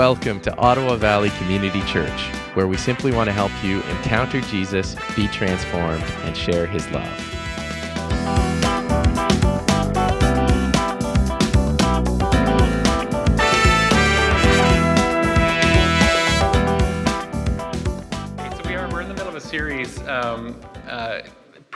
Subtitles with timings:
[0.00, 2.22] Welcome to Ottawa Valley Community Church,
[2.54, 7.20] where we simply want to help you encounter Jesus, be transformed, and share his love.
[18.56, 20.58] So we are we're in the middle of a series um,
[20.88, 21.20] uh,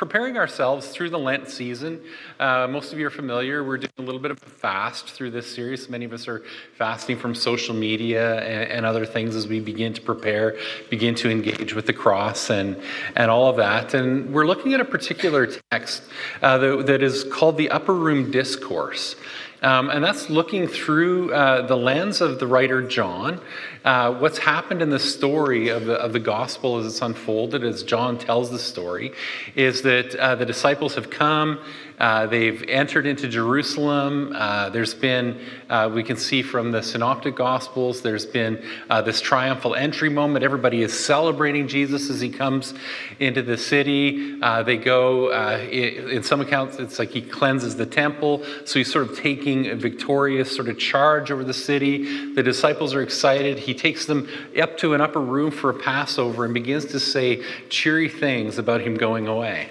[0.05, 1.98] preparing ourselves through the Lent season.
[2.38, 3.65] Uh, most of you are familiar.
[3.65, 5.88] We're doing a little bit of a fast through this series.
[5.88, 6.42] Many of us are
[6.77, 10.59] fasting from social media and, and other things as we begin to prepare,
[10.91, 12.77] begin to engage with the cross and
[13.16, 13.95] and all of that.
[13.95, 16.02] And we're looking at a particular text
[16.42, 19.16] uh, that, that is called the Upper Room Discourse.
[19.64, 23.41] Um, and that's looking through uh, the lens of the writer John,
[23.82, 27.82] uh, what's happened in the story of the, of the gospel as it's unfolded, as
[27.82, 29.12] John tells the story,
[29.55, 31.60] is that uh, the disciples have come,
[32.04, 34.30] uh, they've entered into Jerusalem.
[34.36, 38.62] Uh, there's been, uh, we can see from the synoptic gospels, there's been
[39.06, 40.44] this triumphal entry moment.
[40.44, 42.74] Everybody is celebrating Jesus as he comes
[43.20, 44.38] into the city.
[44.66, 48.44] they go, in some accounts, it's like he cleanses the temple.
[48.66, 52.34] So he's sort of taking a victorious sort of charge over the city.
[52.34, 53.61] The disciples are excited.
[53.61, 54.28] He takes them
[54.61, 58.83] up to an upper room for a Passover and begins to say cheery things about
[58.83, 59.70] him going away.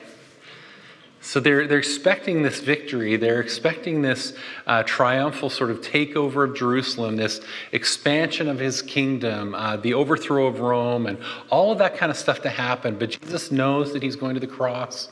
[1.24, 3.16] So they're, they're expecting this victory.
[3.16, 4.34] They're expecting this
[4.68, 7.40] uh, triumphal sort of takeover of Jerusalem, this
[7.72, 11.18] expansion of his kingdom, uh, the overthrow of Rome, and
[11.50, 13.00] all of that kind of stuff to happen.
[13.00, 15.10] But Jesus knows that he's going to the cross.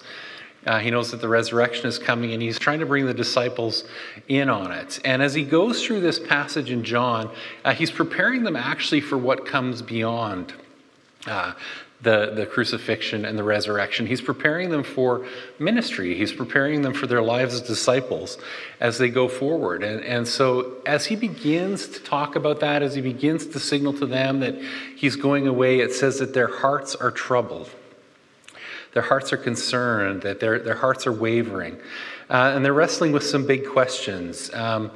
[0.65, 3.85] Uh, he knows that the resurrection is coming, and he's trying to bring the disciples
[4.27, 4.99] in on it.
[5.05, 7.31] And as he goes through this passage in John,
[7.63, 10.53] uh, he's preparing them actually for what comes beyond.
[11.25, 11.53] Uh,
[12.01, 14.07] the, the crucifixion and the resurrection.
[14.07, 15.27] He's preparing them for
[15.59, 16.15] ministry.
[16.17, 18.37] He's preparing them for their lives as disciples
[18.79, 19.83] as they go forward.
[19.83, 23.93] And, and so, as he begins to talk about that, as he begins to signal
[23.93, 24.55] to them that
[24.95, 27.69] he's going away, it says that their hearts are troubled.
[28.93, 31.77] Their hearts are concerned, that their, their hearts are wavering.
[32.29, 34.53] Uh, and they're wrestling with some big questions.
[34.53, 34.91] Um,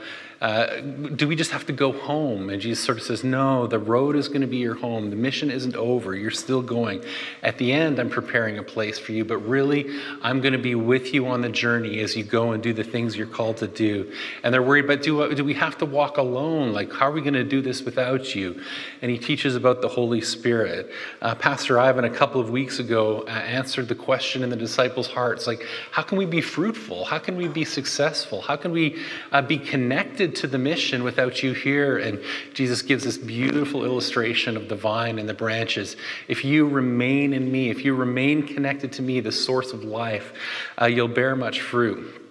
[0.46, 0.80] uh,
[1.16, 2.52] do we just have to go home?
[2.52, 5.10] And Jesus sort of says, No, the road is going to be your home.
[5.10, 6.14] The mission isn't over.
[6.14, 7.04] You're still going.
[7.42, 10.76] At the end, I'm preparing a place for you, but really, I'm going to be
[10.76, 13.68] with you on the journey as you go and do the things you're called to
[13.68, 14.14] do.
[14.44, 16.74] And they're worried, but do, do we have to walk alone?
[16.74, 18.62] Like, how are we going to do this without you?
[19.02, 20.92] And he teaches about the Holy Spirit.
[21.24, 25.08] Uh, Pastor Ivan, a couple of weeks ago, uh, answered the question in the disciples'
[25.08, 27.06] hearts like, how can we be fruitful?
[27.06, 28.42] How can we be successful?
[28.42, 29.02] How can we
[29.32, 30.35] uh, be connected?
[30.36, 31.98] To the mission without you here.
[31.98, 32.22] And
[32.54, 35.96] Jesus gives this beautiful illustration of the vine and the branches.
[36.28, 40.34] If you remain in me, if you remain connected to me, the source of life,
[40.82, 42.22] uh, you'll bear much fruit.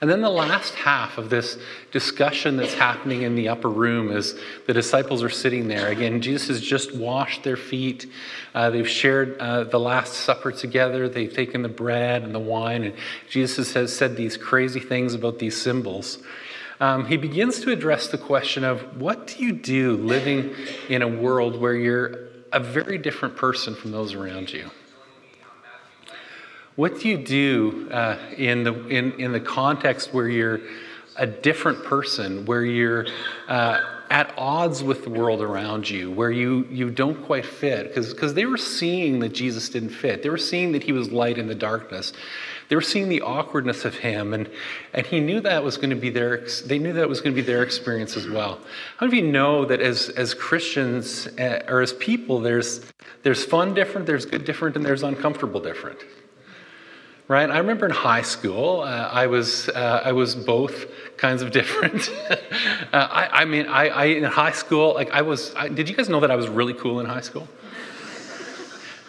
[0.00, 1.58] And then the last half of this
[1.90, 5.88] discussion that's happening in the upper room is the disciples are sitting there.
[5.88, 8.06] Again, Jesus has just washed their feet.
[8.54, 11.08] Uh, they've shared uh, the Last Supper together.
[11.08, 12.84] They've taken the bread and the wine.
[12.84, 12.94] And
[13.28, 16.18] Jesus has said these crazy things about these symbols
[16.84, 20.54] um, he begins to address the question of what do you do living
[20.90, 24.70] in a world where you're a very different person from those around you?
[26.76, 30.60] What do you do uh, in, the, in, in the context where you're
[31.16, 33.06] a different person, where you're
[33.48, 33.80] uh,
[34.10, 37.94] at odds with the world around you, where you, you don't quite fit?
[37.94, 41.38] Because they were seeing that Jesus didn't fit, they were seeing that he was light
[41.38, 42.12] in the darkness.
[42.68, 44.50] They were seeing the awkwardness of him, and,
[44.92, 47.40] and he knew that was going to be their, they knew that was going to
[47.40, 48.60] be their experience as well.
[48.96, 52.80] How many of you know that as, as Christians uh, or as people, there's,
[53.22, 55.98] there's fun different, there's good different, and there's uncomfortable different?
[57.26, 57.48] Right?
[57.48, 62.10] I remember in high school, uh, I, was, uh, I was both kinds of different.
[62.30, 62.36] uh,
[62.92, 66.10] I, I, mean, I, I, in high school, like I was, I, did you guys
[66.10, 67.48] know that I was really cool in high school?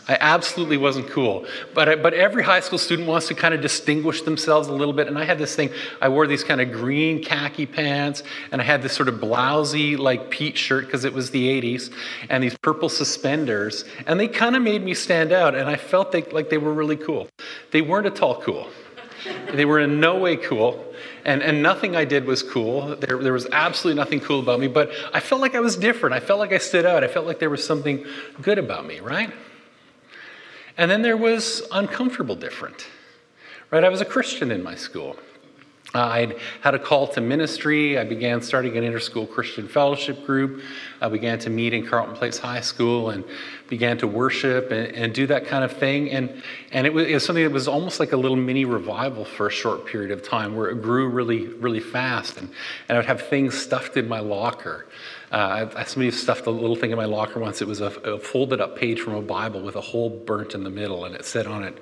[0.08, 1.46] I absolutely wasn't cool.
[1.74, 5.08] But, but every high school student wants to kind of distinguish themselves a little bit.
[5.08, 8.22] And I had this thing, I wore these kind of green khaki pants,
[8.52, 11.92] and I had this sort of blousy, like Pete shirt because it was the 80s,
[12.30, 13.86] and these purple suspenders.
[14.06, 16.74] And they kind of made me stand out, and I felt they, like they were
[16.74, 17.28] really cool.
[17.72, 18.68] They weren't at all cool.
[19.54, 20.86] They were in no way cool.
[21.24, 22.96] And, and nothing I did was cool.
[22.96, 26.14] There, there was absolutely nothing cool about me, but I felt like I was different.
[26.14, 27.04] I felt like I stood out.
[27.04, 28.06] I felt like there was something
[28.44, 29.34] good about me, right?
[30.78, 32.88] And then there was uncomfortable different.
[33.72, 33.84] Right?
[33.84, 35.18] I was a Christian in my school.
[35.96, 37.98] Uh, I'd had a call to ministry.
[37.98, 40.62] I began starting an interschool Christian fellowship group.
[41.00, 43.24] I began to meet in Carleton Place High School and
[43.70, 46.12] began to worship and, and do that kind of thing.
[46.12, 46.44] And,
[46.74, 49.48] and it was, it was, something that was almost like a little mini revival for
[49.48, 52.38] a short period of time where it grew really, really fast.
[52.38, 52.50] And,
[52.90, 54.88] and I would have things stuffed in my locker.
[55.32, 57.62] Uh, I, somebody stuffed a little thing in my locker once.
[57.62, 60.64] It was a, a, folded up page from a Bible with a hole burnt in
[60.64, 61.78] the middle, and it said on it,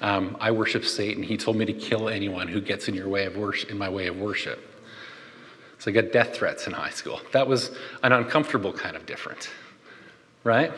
[0.00, 1.22] um, "I worship Satan.
[1.22, 3.88] He told me to kill anyone who gets in your way of worship, in my
[3.88, 4.58] way of worship."
[5.78, 7.20] So I got death threats in high school.
[7.32, 7.70] That was
[8.02, 9.48] an uncomfortable kind of different,
[10.42, 10.72] right?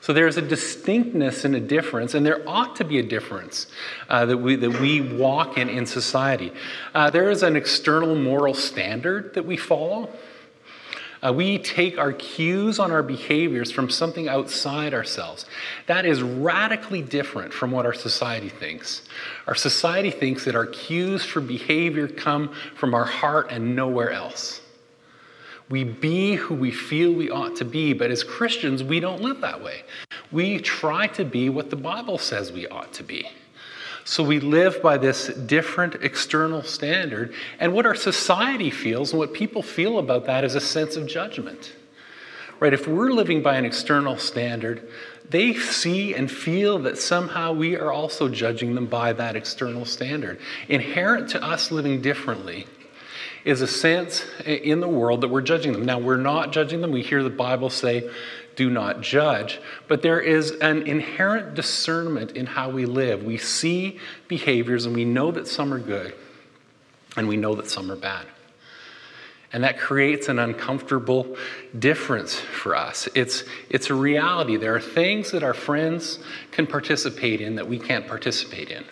[0.00, 3.68] So there's a distinctness and a difference, and there ought to be a difference
[4.08, 6.52] uh, that, we, that we walk in in society.
[6.92, 10.08] Uh, there is an external moral standard that we follow.
[11.24, 15.46] Uh, we take our cues on our behaviors from something outside ourselves.
[15.86, 19.02] That is radically different from what our society thinks.
[19.46, 24.60] Our society thinks that our cues for behavior come from our heart and nowhere else.
[25.68, 29.40] We be who we feel we ought to be, but as Christians, we don't live
[29.40, 29.84] that way.
[30.32, 33.28] We try to be what the Bible says we ought to be.
[34.04, 37.34] So we live by this different external standard.
[37.60, 41.06] And what our society feels and what people feel about that is a sense of
[41.06, 41.74] judgment.
[42.58, 42.72] Right?
[42.72, 44.88] If we're living by an external standard,
[45.28, 50.38] they see and feel that somehow we are also judging them by that external standard.
[50.68, 52.66] Inherent to us living differently
[53.44, 55.84] is a sense in the world that we're judging them.
[55.84, 56.92] Now, we're not judging them.
[56.92, 58.08] We hear the Bible say,
[58.56, 59.60] do not judge.
[59.88, 63.22] But there is an inherent discernment in how we live.
[63.22, 66.14] We see behaviors and we know that some are good
[67.16, 68.26] and we know that some are bad.
[69.52, 71.36] And that creates an uncomfortable
[71.78, 73.06] difference for us.
[73.14, 74.56] It's, it's a reality.
[74.56, 76.18] There are things that our friends
[76.52, 78.84] can participate in that we can't participate in.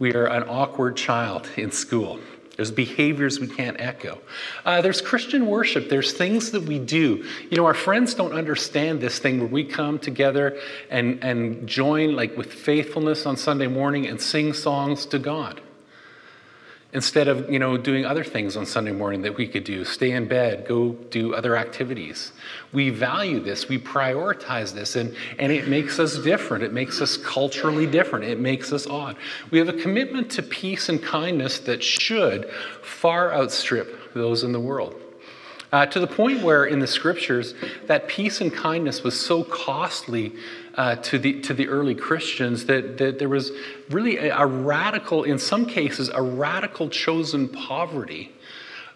[0.00, 2.18] We are an awkward child in school.
[2.56, 4.18] There's behaviors we can't echo.
[4.64, 5.88] Uh, there's Christian worship.
[5.88, 7.24] There's things that we do.
[7.50, 10.58] You know, our friends don't understand this thing where we come together
[10.90, 15.60] and, and join, like, with faithfulness on Sunday morning and sing songs to God
[16.92, 20.12] instead of you know doing other things on sunday morning that we could do stay
[20.12, 22.32] in bed go do other activities.
[22.72, 27.16] We value this we prioritize this and, and it makes us different it makes us
[27.16, 29.16] culturally different it makes us odd.
[29.50, 32.50] We have a commitment to peace and kindness that should
[32.82, 34.94] far outstrip those in the world.
[35.72, 37.54] Uh, to the point where in the scriptures
[37.86, 40.32] that peace and kindness was so costly
[40.76, 43.50] uh, to, the, to the early Christians that, that there was
[43.90, 48.32] really a, a radical, in some cases, a radical chosen poverty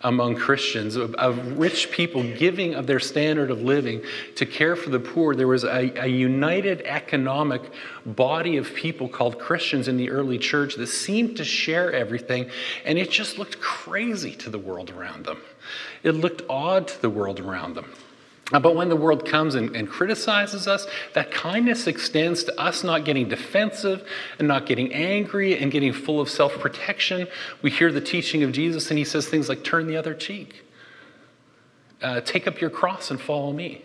[0.03, 4.03] among Christians, of, of, rich people giving of their standard of living
[4.37, 5.35] to care for the poor.
[5.35, 7.71] There was a, a, united economic
[8.07, 12.49] body of people called Christians in the early church that seemed to share everything,
[12.87, 15.39] and it just looked crazy to the world around them.
[16.03, 17.93] It looked odd to the world around them.
[18.51, 23.05] But when the world comes and, and, criticizes us, that kindness extends to us not
[23.05, 24.07] getting defensive
[24.41, 27.29] and not getting angry and getting full of self protection.
[27.63, 30.65] We hear the teaching of Jesus, and he says things like, Turn the other cheek,
[32.03, 33.83] uh, take up your cross and follow me.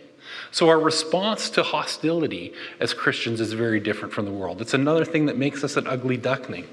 [0.50, 4.60] So, our response to hostility as Christians is very different from the world.
[4.60, 6.66] It's another thing that makes us an ugly duckling.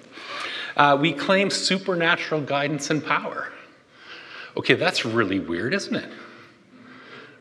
[0.76, 3.52] Uh, we claim supernatural guidance and power.
[4.58, 6.10] Okay, that's really weird, isn't it?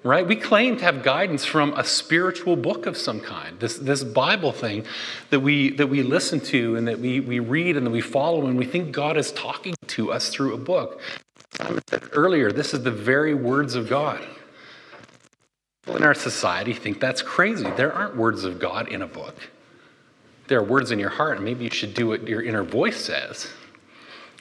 [0.04, 0.26] Right?
[0.26, 4.52] We claim to have guidance from a spiritual book of some kind, this, this Bible
[4.52, 4.84] thing
[5.30, 8.46] that we, that we listen to and that we, we read and that we follow,
[8.46, 11.00] and we think God is talking to us through a book.
[12.12, 14.26] Earlier, this is the very words of God.
[15.84, 17.68] People in our society think that's crazy.
[17.76, 19.36] There aren't words of God in a book.
[20.48, 23.04] There are words in your heart, and maybe you should do what your inner voice
[23.04, 23.48] says.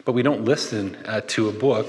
[0.03, 1.87] But we don't listen uh, to a book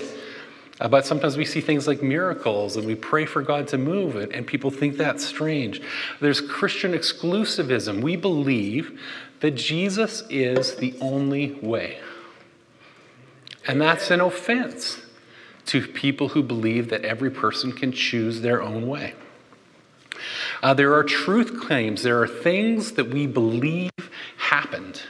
[0.82, 4.16] uh, but sometimes we see things like miracles and we pray for God to move
[4.16, 5.80] it, and people think that's strange.
[6.20, 8.02] There's Christian exclusivism.
[8.02, 9.00] We believe
[9.38, 12.00] that Jesus is the only way.
[13.68, 15.00] And that's an offense
[15.66, 19.14] to people who believe that every person can choose their own way.
[20.64, 23.92] Uh, there are truth claims, there are things that we believe
[24.36, 25.02] happened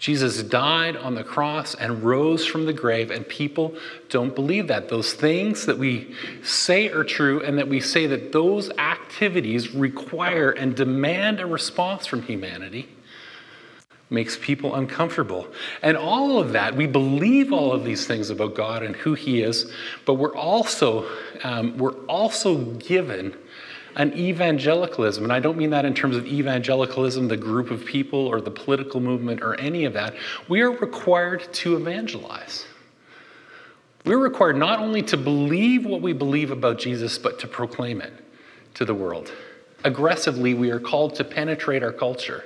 [0.00, 3.74] Jesus died on the cross and rose from the grave, and people
[4.08, 4.88] don't believe that.
[4.88, 10.52] Those things that we say are true, and that we say that those activities require
[10.52, 12.88] and demand a response from humanity,
[14.08, 15.46] makes people uncomfortable.
[15.82, 19.42] And all of that, we believe all of these things about God and who He
[19.42, 19.70] is,
[20.06, 21.06] but we're also,
[21.44, 23.36] um, we're also given
[23.96, 28.26] an evangelicalism, and I don't mean that in terms of evangelicalism, the group of people
[28.26, 30.14] or the political movement or any of that.
[30.48, 32.66] We are required to evangelize.
[34.04, 38.12] We're required not only to believe what we believe about Jesus, but to proclaim it
[38.74, 39.32] to the world.
[39.84, 42.44] Aggressively, we are called to penetrate our culture.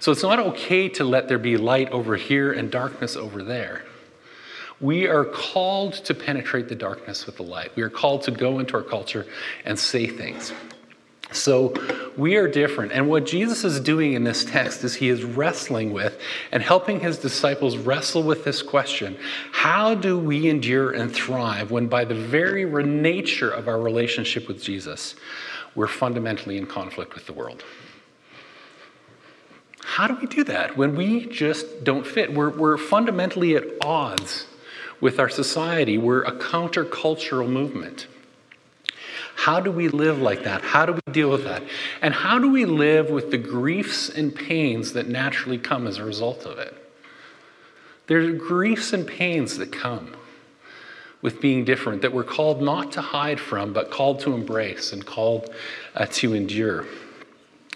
[0.00, 3.84] So it's not okay to let there be light over here and darkness over there.
[4.82, 7.74] We are called to penetrate the darkness with the light.
[7.76, 9.26] We are called to go into our culture
[9.64, 10.52] and say things.
[11.30, 11.72] So
[12.16, 12.92] we are different.
[12.92, 16.20] And what Jesus is doing in this text is he is wrestling with
[16.50, 19.16] and helping his disciples wrestle with this question
[19.52, 24.62] How do we endure and thrive when, by the very nature of our relationship with
[24.62, 25.14] Jesus,
[25.74, 27.64] we're fundamentally in conflict with the world?
[29.80, 32.34] How do we do that when we just don't fit?
[32.34, 34.46] We're, we're fundamentally at odds
[35.02, 38.06] with our society, we're a countercultural movement.
[39.34, 40.62] How do we live like that?
[40.62, 41.64] How do we deal with that?
[42.00, 46.04] And how do we live with the griefs and pains that naturally come as a
[46.04, 46.74] result of it?
[48.06, 50.16] There's griefs and pains that come
[51.20, 55.04] with being different that we're called not to hide from, but called to embrace and
[55.04, 55.52] called
[55.96, 56.86] uh, to endure.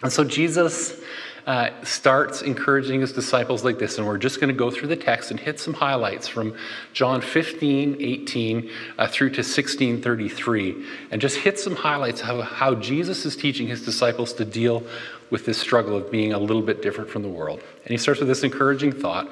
[0.02, 1.00] And so Jesus
[1.46, 3.98] uh, starts encouraging his disciples like this.
[3.98, 6.56] And we're just going to go through the text and hit some highlights from
[6.92, 12.74] John 15, 18 uh, through to 16, 33, and just hit some highlights of how
[12.74, 14.82] Jesus is teaching his disciples to deal
[15.30, 17.60] with this struggle of being a little bit different from the world.
[17.84, 19.30] And he starts with this encouraging thought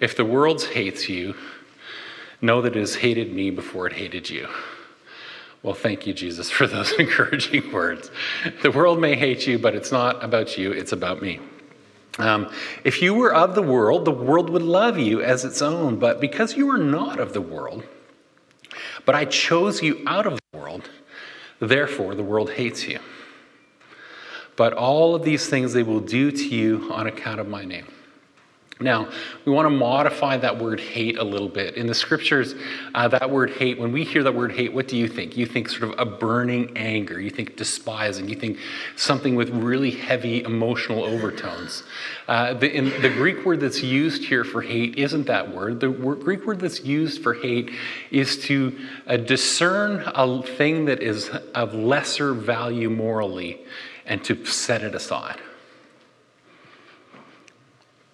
[0.00, 1.34] If the world hates you,
[2.40, 4.48] know that it has hated me before it hated you.
[5.64, 8.08] Well, thank you, Jesus, for those encouraging words.
[8.62, 11.40] The world may hate you, but it's not about you, it's about me.
[12.18, 12.50] Um,
[12.82, 15.98] if you were of the world, the world would love you as its own.
[15.98, 17.84] But because you are not of the world,
[19.04, 20.90] but I chose you out of the world,
[21.60, 22.98] therefore the world hates you.
[24.56, 27.86] But all of these things they will do to you on account of my name.
[28.78, 29.08] Now,
[29.46, 31.76] we want to modify that word hate a little bit.
[31.76, 32.54] In the scriptures,
[32.94, 35.34] uh, that word hate, when we hear that word hate, what do you think?
[35.34, 37.18] You think sort of a burning anger.
[37.18, 38.28] You think despising.
[38.28, 38.58] You think
[38.94, 41.84] something with really heavy emotional overtones.
[42.28, 45.80] Uh, the, the Greek word that's used here for hate isn't that word.
[45.80, 47.70] The word, Greek word that's used for hate
[48.10, 53.58] is to uh, discern a thing that is of lesser value morally
[54.04, 55.40] and to set it aside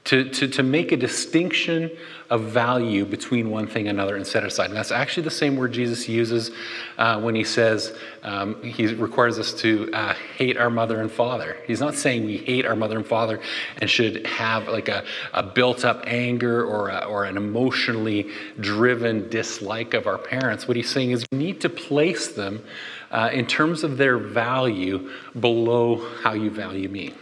[0.04, 1.90] to, to, to make a distinction
[2.28, 4.66] of value between one thing and another and set aside.
[4.66, 6.50] And that's actually the same word Jesus uses
[6.98, 11.58] uh, when he says um, he requires us to uh, hate our mother and father.
[11.66, 13.40] He's not saying we hate our mother and father
[13.80, 15.04] and should have like a,
[15.34, 18.28] a built up anger or, a, or an emotionally
[18.58, 20.66] driven dislike of our parents.
[20.66, 22.64] What he's saying is you need to place them
[23.12, 27.14] uh, in terms of their value below how you value me.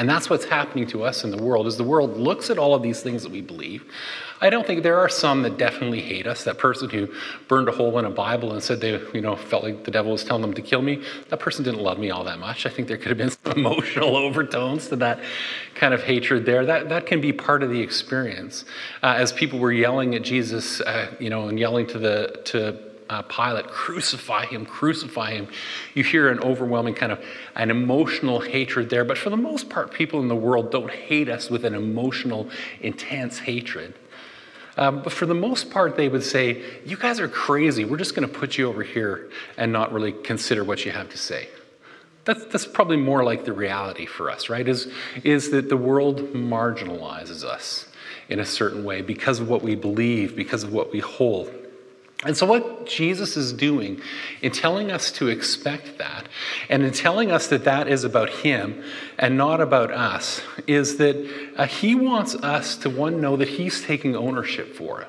[0.00, 2.74] And that's what's happening to us in the world is the world looks at all
[2.74, 3.84] of these things that we believe.
[4.40, 6.44] I don't think there are some that definitely hate us.
[6.44, 7.08] That person who
[7.48, 10.12] burned a hole in a Bible and said they, you know, felt like the devil
[10.12, 12.64] was telling them to kill me, that person didn't love me all that much.
[12.64, 15.20] I think there could have been some emotional overtones to that
[15.74, 16.64] kind of hatred there.
[16.64, 18.64] That, that can be part of the experience.
[19.02, 22.89] Uh, as people were yelling at Jesus, uh, you know, and yelling to the, to
[23.10, 25.48] uh, Pilate, crucify him, crucify him.
[25.94, 27.22] You hear an overwhelming kind of
[27.56, 29.04] an emotional hatred there.
[29.04, 32.48] But for the most part, people in the world don't hate us with an emotional,
[32.80, 33.94] intense hatred.
[34.76, 37.84] Um, but for the most part, they would say, You guys are crazy.
[37.84, 41.10] We're just going to put you over here and not really consider what you have
[41.10, 41.48] to say.
[42.24, 44.66] That's, that's probably more like the reality for us, right?
[44.68, 44.92] Is,
[45.24, 47.88] is that the world marginalizes us
[48.28, 51.50] in a certain way because of what we believe, because of what we hold.
[52.22, 54.02] And so, what Jesus is doing
[54.42, 56.28] in telling us to expect that,
[56.68, 58.84] and in telling us that that is about Him
[59.18, 61.16] and not about us, is that
[61.56, 65.08] uh, He wants us to, one, know that He's taking ownership for it.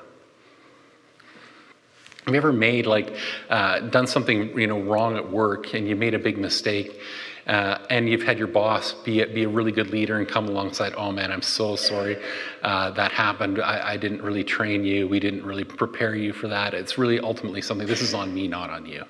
[2.24, 3.14] Have you ever made, like,
[3.50, 6.98] uh, done something, you know, wrong at work and you made a big mistake?
[7.46, 10.46] Uh, and you've had your boss be a, be a really good leader and come
[10.46, 12.16] alongside, oh man, I'm so sorry
[12.62, 13.60] uh, that happened.
[13.60, 15.08] I, I, didn't really train you.
[15.08, 16.72] We didn't really prepare you for that.
[16.72, 19.04] It's really ultimately something, this is on me, not on you.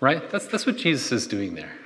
[0.00, 0.30] Right?
[0.30, 1.77] That's, that's what Jesus is doing there.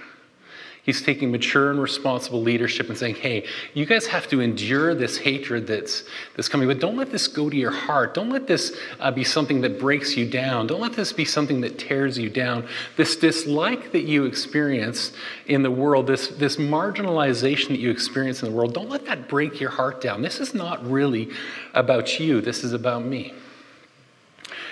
[0.84, 5.16] He's taking mature and responsible leadership and saying, hey, you guys have to endure this
[5.16, 6.02] hatred that's,
[6.34, 8.14] that's coming, but don't let this go to your heart.
[8.14, 10.66] Don't let this uh, be something that breaks you down.
[10.66, 12.66] Don't let this be something that tears you down.
[12.96, 15.12] This dislike that you experience
[15.46, 19.28] in the world, this, this marginalization that you experience in the world, don't let that
[19.28, 20.20] break your heart down.
[20.20, 21.30] This is not really
[21.74, 23.34] about you, this is about me.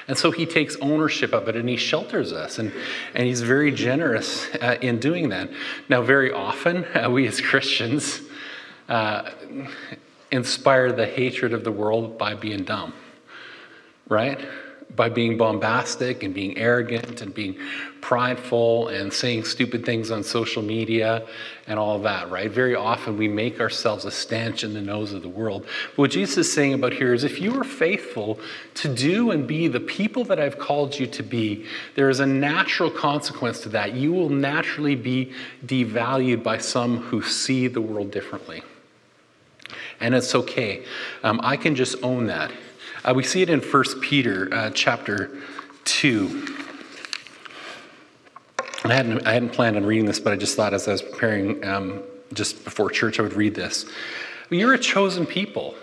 [0.09, 2.73] And so he takes ownership of it and he shelters us, and,
[3.15, 5.51] and he's very generous uh, in doing that.
[5.89, 8.21] Now, very often, uh, we as Christians
[8.89, 9.31] uh,
[10.31, 12.93] inspire the hatred of the world by being dumb,
[14.09, 14.41] right?
[14.97, 17.57] By being bombastic and being arrogant and being
[18.01, 21.27] prideful and saying stupid things on social media
[21.67, 22.51] and all that, right?
[22.51, 25.67] Very often we make ourselves a stench in the nose of the world.
[25.91, 28.39] But what Jesus is saying about here is if you are faithful
[28.75, 32.27] to do and be the people that I've called you to be, there is a
[32.27, 33.95] natural consequence to that.
[33.95, 35.33] You will naturally be
[35.65, 38.63] devalued by some who see the world differently.
[40.01, 40.85] And it's okay.
[41.23, 42.51] Um, I can just own that.
[43.03, 45.39] Uh, we see it in 1 Peter uh, chapter
[45.85, 46.47] 2.
[48.85, 51.03] I hadn't, I hadn't planned on reading this, but I just thought as I was
[51.03, 52.03] preparing um,
[52.35, 53.87] just before church, I would read this.
[54.51, 55.75] You're a chosen people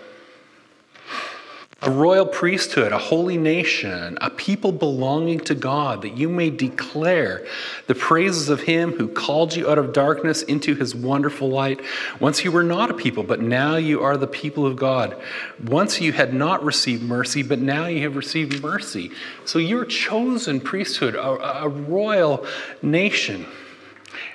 [1.80, 7.46] a royal priesthood, a holy nation, a people belonging to God, that you may declare
[7.86, 11.80] the praises of him who called you out of darkness into his wonderful light.
[12.18, 15.16] Once you were not a people, but now you are the people of God.
[15.64, 19.12] Once you had not received mercy, but now you have received mercy.
[19.44, 22.44] So you're chosen priesthood, a, a royal
[22.82, 23.46] nation.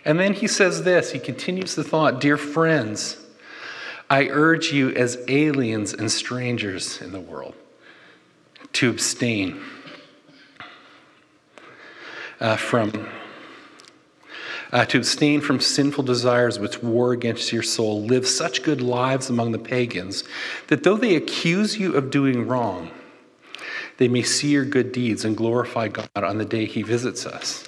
[0.05, 3.22] And then he says this, he continues the thought Dear friends,
[4.09, 7.55] I urge you, as aliens and strangers in the world,
[8.73, 9.61] to abstain
[12.39, 13.09] uh, from.
[14.71, 18.01] Uh, to abstain from sinful desires which war against your soul.
[18.01, 20.23] Live such good lives among the pagans
[20.65, 22.89] that though they accuse you of doing wrong,
[23.97, 27.67] they may see your good deeds and glorify God on the day He visits us.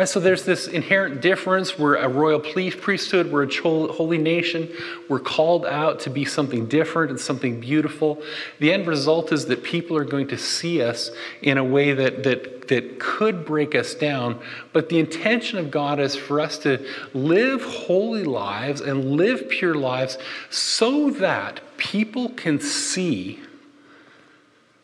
[0.00, 1.78] Right, so there's this inherent difference.
[1.78, 4.70] We're a royal priesthood, we're a holy nation.
[5.10, 8.22] We're called out to be something different and something beautiful.
[8.60, 11.10] The end result is that people are going to see us
[11.42, 14.40] in a way that, that, that could break us down.
[14.72, 19.74] But the intention of God is for us to live holy lives and live pure
[19.74, 20.16] lives
[20.48, 23.38] so that people can see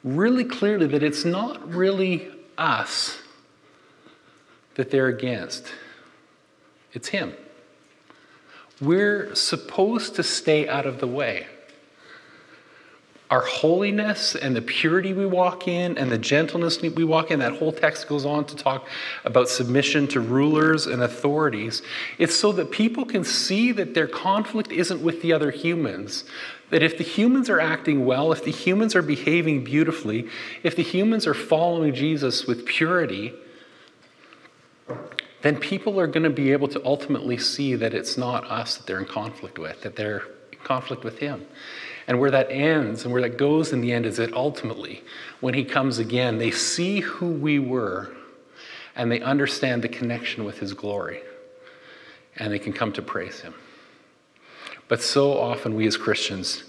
[0.05, 3.23] really clearly that it's not really us
[4.77, 5.73] that they're against.
[6.93, 7.35] It's Him.
[8.81, 11.47] We're supposed to stay out of the way.
[13.29, 17.57] Our holiness and the purity we walk in and the gentleness we walk in, that
[17.57, 18.87] whole text goes on to talk
[19.25, 21.83] about submission to rulers and authorities.
[22.19, 26.23] It's so that people can see that their conflict isn't with the other humans.
[26.71, 30.29] That if the humans are acting well, if the humans are behaving beautifully,
[30.63, 33.35] if the humans are following Jesus with purity,
[35.43, 38.87] then people are going to be able to ultimately see that it's not us that
[38.87, 40.23] they're in conflict with, that they're
[40.53, 41.47] in conflict with Him.
[42.09, 45.03] And where that ends and where that goes in the end is that ultimately,
[45.41, 48.13] when He comes again, they see who we were
[48.95, 51.21] and they understand the connection with His glory
[52.37, 53.55] and they can come to praise Him.
[54.89, 56.65] But so often we as Christians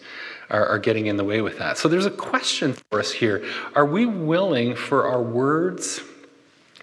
[0.50, 1.78] are, getting in the way with that.
[1.78, 3.46] So there's a question for us here.
[3.76, 6.00] Are we willing for our words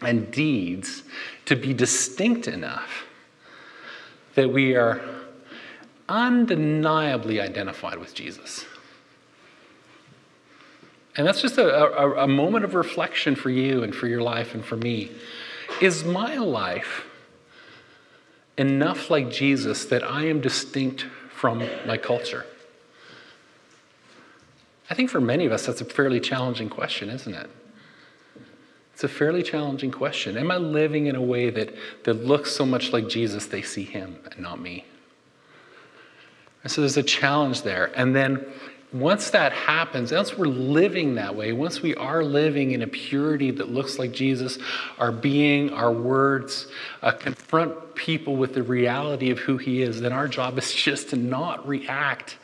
[0.03, 1.03] and deeds
[1.47, 3.05] to be distinct enough
[4.35, 5.01] that we are
[6.09, 8.65] undeniably identified with Jesus.
[11.17, 14.55] And that's just a, a, a, moment of reflection for you and for your life
[14.55, 15.13] and for me.
[15.81, 17.07] Is my life
[18.59, 22.47] enough like Jesus that I am distinct from my culture?
[24.91, 27.49] I think for many of us, that's a fairly challenging question, isn't it?
[28.95, 30.39] It's a fairly challenging question.
[30.39, 33.83] Am I living in a way that, that looks so much like Jesus, they see
[33.83, 34.85] him and not me?
[36.63, 37.91] And so there's a challenge there.
[37.97, 38.47] And then
[38.93, 43.51] once that happens, once we're living that way, once we are living in a purity
[43.51, 44.61] that looks like Jesus,
[45.01, 46.69] our being, our words,
[47.03, 51.11] uh, confront people with the reality of who he is, then our job is just
[51.11, 52.39] to not react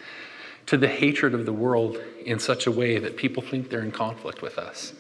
[0.67, 3.93] to the hatred of the world in such a way that people think they're in
[3.93, 4.93] conflict with us.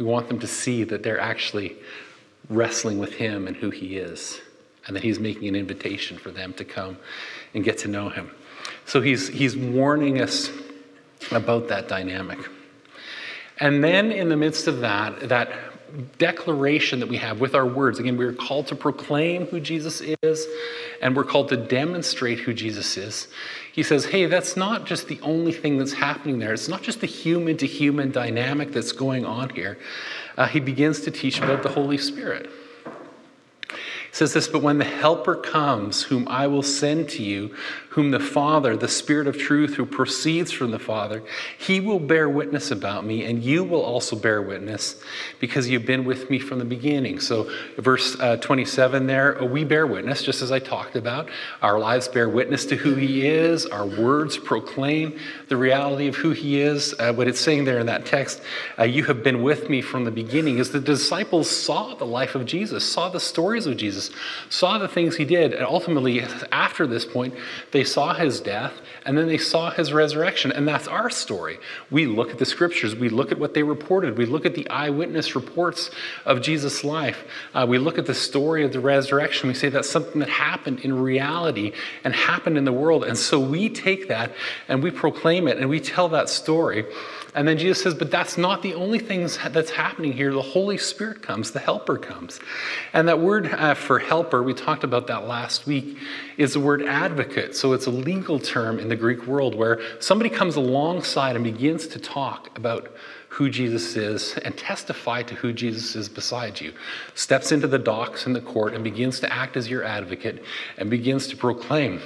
[0.00, 1.76] We want them to see that they're actually
[2.48, 4.40] wrestling with Him and who He is,
[4.86, 6.96] and that He's making an invitation for them to come
[7.52, 8.30] and get to know Him.
[8.86, 10.50] So He's, he's warning us
[11.30, 12.38] about that dynamic.
[13.58, 15.52] And then, in the midst of that, that
[16.18, 17.98] declaration that we have with our words.
[17.98, 20.46] Again, we're called to proclaim who Jesus is,
[21.02, 23.28] and we're called to demonstrate who Jesus is.
[23.72, 26.52] He says, hey, that's not just the only thing that's happening there.
[26.52, 29.78] It's not just the human to human dynamic that's going on here.
[30.36, 32.50] Uh, he begins to teach about the Holy Spirit.
[33.68, 37.54] He says this, but when the Helper comes, whom I will send to you,
[37.90, 41.22] whom the Father, the Spirit of truth, who proceeds from the Father,
[41.58, 45.02] he will bear witness about me, and you will also bear witness
[45.40, 47.18] because you've been with me from the beginning.
[47.18, 51.30] So, verse uh, 27 there, uh, we bear witness, just as I talked about.
[51.62, 56.30] Our lives bear witness to who he is, our words proclaim the reality of who
[56.30, 56.94] he is.
[56.96, 58.40] Uh, what it's saying there in that text,
[58.78, 62.36] uh, you have been with me from the beginning, is the disciples saw the life
[62.36, 64.10] of Jesus, saw the stories of Jesus.
[64.48, 66.20] Saw the things he did, and ultimately,
[66.52, 67.34] after this point,
[67.80, 70.52] they saw his death and then they saw his resurrection.
[70.52, 71.58] And that's our story.
[71.90, 74.68] We look at the scriptures, we look at what they reported, we look at the
[74.68, 75.90] eyewitness reports
[76.24, 79.48] of Jesus' life, uh, we look at the story of the resurrection.
[79.48, 81.72] We say that's something that happened in reality
[82.04, 83.04] and happened in the world.
[83.04, 84.32] And so we take that
[84.68, 86.84] and we proclaim it and we tell that story.
[87.34, 90.32] And then Jesus says, but that's not the only thing that's happening here.
[90.32, 92.40] The Holy Spirit comes, the Helper comes.
[92.92, 95.96] And that word uh, for helper, we talked about that last week,
[96.36, 97.54] is the word advocate.
[97.54, 101.86] So it's a legal term in the Greek world where somebody comes alongside and begins
[101.88, 102.94] to talk about
[103.30, 106.72] who Jesus is and testify to who Jesus is beside you.
[107.14, 110.44] Steps into the docks in the court and begins to act as your advocate
[110.76, 112.00] and begins to proclaim.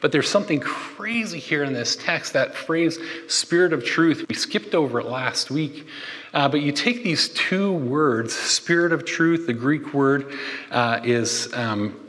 [0.00, 4.24] But there's something crazy here in this text that phrase, spirit of truth.
[4.28, 5.86] We skipped over it last week.
[6.32, 10.34] Uh, but you take these two words, spirit of truth, the Greek word
[10.70, 12.01] uh, is um,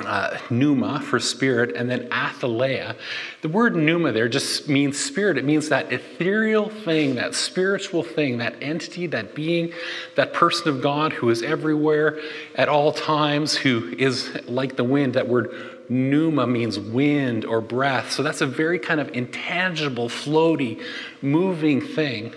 [0.00, 2.96] uh, pneuma for spirit, and then athaleia.
[3.42, 5.36] The word pneuma there just means spirit.
[5.36, 9.72] It means that ethereal thing, that spiritual thing, that entity, that being,
[10.16, 12.18] that person of God who is everywhere
[12.54, 15.14] at all times, who is like the wind.
[15.14, 15.50] That word
[15.90, 18.12] pneuma means wind or breath.
[18.12, 20.82] So that's a very kind of intangible, floaty,
[21.20, 22.32] moving thing.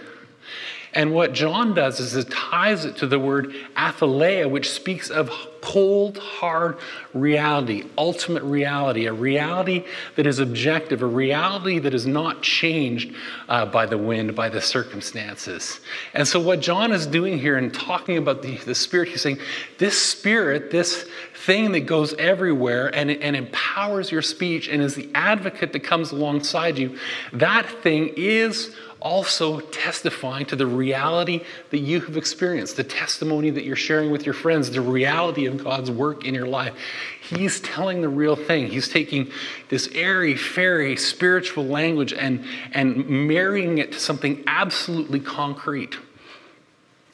[0.94, 5.30] And what John does is it ties it to the word athaleia, which speaks of
[5.66, 6.78] cold, hard
[7.14, 9.84] reality, ultimate reality, a reality
[10.16, 13.16] that is objective, a reality that is not changed
[13.50, 15.80] uh, by the wind, by the circumstances.
[16.14, 19.40] And so, what John is doing here in talking about the, the Spirit, he's saying,
[19.80, 21.08] This Spirit, this
[21.46, 26.12] thing that goes everywhere and, and empowers your speech and is the advocate that comes
[26.12, 26.98] alongside you,
[27.34, 33.64] that thing is also testifying to the reality that you have experienced, the testimony that
[33.64, 36.74] you're sharing with your friends, the reality of God's work in your life.
[37.22, 38.68] He's telling the real thing.
[38.68, 39.32] He's taking
[39.70, 45.96] this airy, fairy, spiritual language and, and marrying it to something absolutely concrete.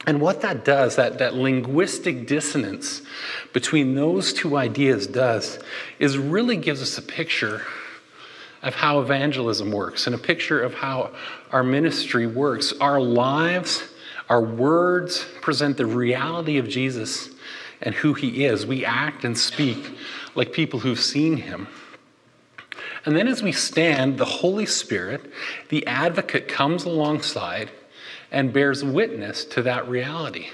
[0.07, 3.01] And what that does, that, that linguistic dissonance
[3.53, 5.59] between those two ideas does,
[5.99, 7.61] is really gives us a picture
[8.63, 11.11] of how evangelism works and a picture of how
[11.51, 12.73] our ministry works.
[12.79, 13.83] Our lives,
[14.29, 17.29] our words present the reality of Jesus
[17.81, 18.65] and who he is.
[18.65, 19.97] We act and speak
[20.35, 21.67] like people who've seen him.
[23.05, 25.31] And then as we stand, the Holy Spirit,
[25.69, 27.71] the advocate, comes alongside
[28.31, 30.47] and bears witness to that reality.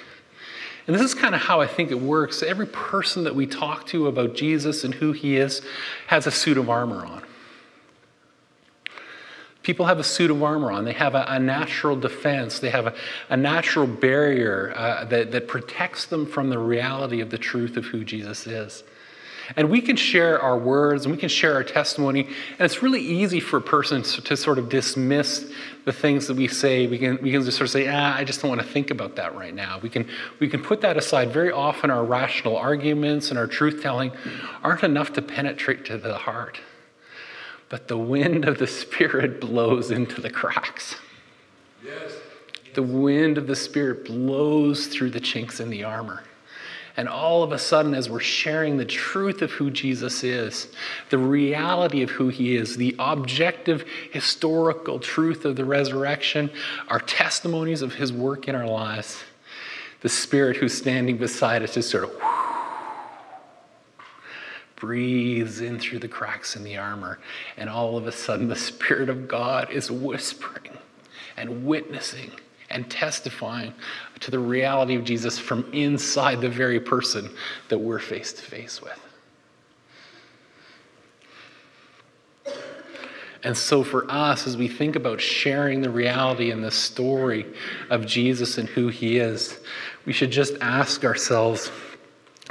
[0.87, 2.41] And this is kind of how I think it works.
[2.41, 5.61] Every person that we talk to about Jesus and who he is
[6.07, 7.23] has a suit of armor on.
[9.63, 10.85] People have a suit of armor on.
[10.85, 12.59] They have a, a natural defense.
[12.59, 12.93] They have a,
[13.29, 17.83] a natural barrier uh, that, that protects them from the reality of the truth of
[17.83, 18.83] who Jesus is.
[19.57, 22.21] And we can share our words and we can share our testimony.
[22.23, 25.51] And it's really easy for a person to sort of dismiss
[25.87, 26.85] the things that we say.
[26.85, 28.91] We can, we can just sort of say, ah, I just don't want to think
[28.91, 29.79] about that right now.
[29.81, 30.07] We can,
[30.39, 31.31] we can put that aside.
[31.31, 34.11] Very often, our rational arguments and our truth telling
[34.63, 36.59] aren't enough to penetrate to the heart
[37.69, 40.95] but the wind of the Spirit blows into the cracks.
[41.83, 42.13] Yes.
[42.73, 46.23] The wind of the Spirit blows through the chinks in the armor.
[46.97, 50.67] And all of a sudden, as we're sharing the truth of who Jesus is,
[51.11, 56.49] the reality of who he is, the objective historical truth of the resurrection,
[56.87, 59.23] our testimonies of his work in our lives,
[60.01, 62.11] the Spirit who's standing beside us just sort of
[64.75, 67.19] breathes in through the cracks in the armor,
[67.57, 70.77] and all of a sudden the Spirit of God is whispering
[71.35, 72.31] and witnessing
[72.69, 73.73] and testifying
[74.19, 77.29] to the reality of Jesus from inside the very person
[77.69, 78.99] that we're face to face with.
[83.43, 87.45] And so, for us, as we think about sharing the reality and the story
[87.89, 89.59] of Jesus and who he is,
[90.05, 91.71] we should just ask ourselves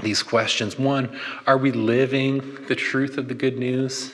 [0.02, 0.79] these questions.
[0.79, 4.12] One, are we living the truth of the good news?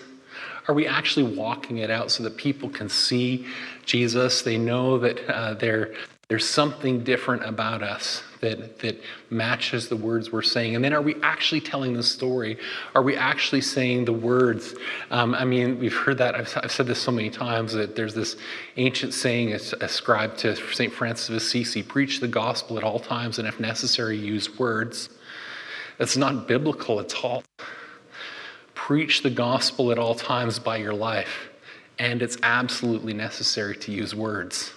[0.68, 3.46] Are we actually walking it out so that people can see
[3.84, 4.42] Jesus?
[4.42, 10.42] They know that uh, there's something different about us that, that matches the words we're
[10.42, 10.74] saying?
[10.74, 12.58] And then are we actually telling the story?
[12.94, 14.74] Are we actually saying the words?
[15.10, 18.14] Um, I mean, we've heard that, I've, I've, said this so many times that there's
[18.14, 18.36] this
[18.76, 20.92] ancient saying ascribed to St.
[20.92, 25.08] Francis of Assisi preach the gospel at all times, and if necessary, use words.
[25.98, 27.44] That's not biblical at all.
[28.74, 31.51] Preach the gospel at all times by your life,
[31.98, 34.72] and it's absolutely necessary to use words.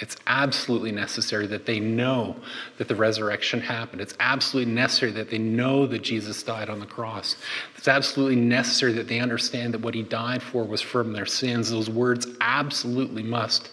[0.00, 2.36] It's absolutely necessary that they know
[2.78, 4.00] that the resurrection happened.
[4.00, 7.36] It's absolutely necessary that they know that Jesus died on the cross.
[7.76, 11.70] It's absolutely necessary that they understand that what he died for was from their sins.
[11.70, 13.70] Those words absolutely must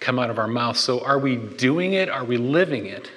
[0.00, 0.80] come out of our mouths.
[0.80, 2.08] So, are we doing it?
[2.08, 3.12] Are we living it?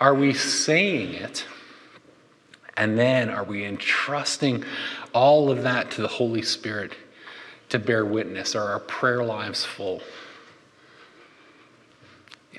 [0.00, 1.44] Are we saying it?
[2.76, 4.64] And then are we entrusting
[5.12, 6.92] all of that to the Holy Spirit
[7.74, 8.54] to bear witness?
[8.54, 10.00] Are our prayer lives full?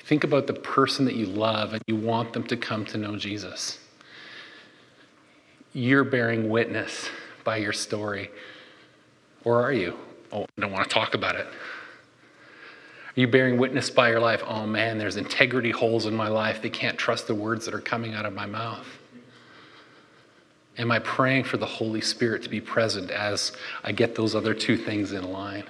[0.02, 3.16] Think about the person that you love and you want them to come to know
[3.16, 3.80] Jesus.
[5.72, 7.08] You're bearing witness
[7.44, 8.30] by your story.
[9.42, 9.96] Or are you?
[10.32, 11.46] Oh, I don't want to talk about it.
[11.46, 14.42] Are you bearing witness by your life?
[14.46, 16.60] Oh man, there's integrity holes in my life.
[16.60, 18.86] They can't trust the words that are coming out of my mouth.
[20.78, 24.52] Am I praying for the Holy Spirit to be present as I get those other
[24.52, 25.64] two things in line?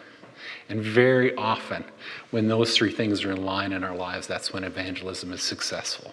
[0.69, 1.85] And very often,
[2.31, 6.13] when those three things are in line in our lives, that's when evangelism is successful.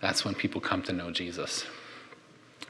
[0.00, 1.64] That's when people come to know Jesus.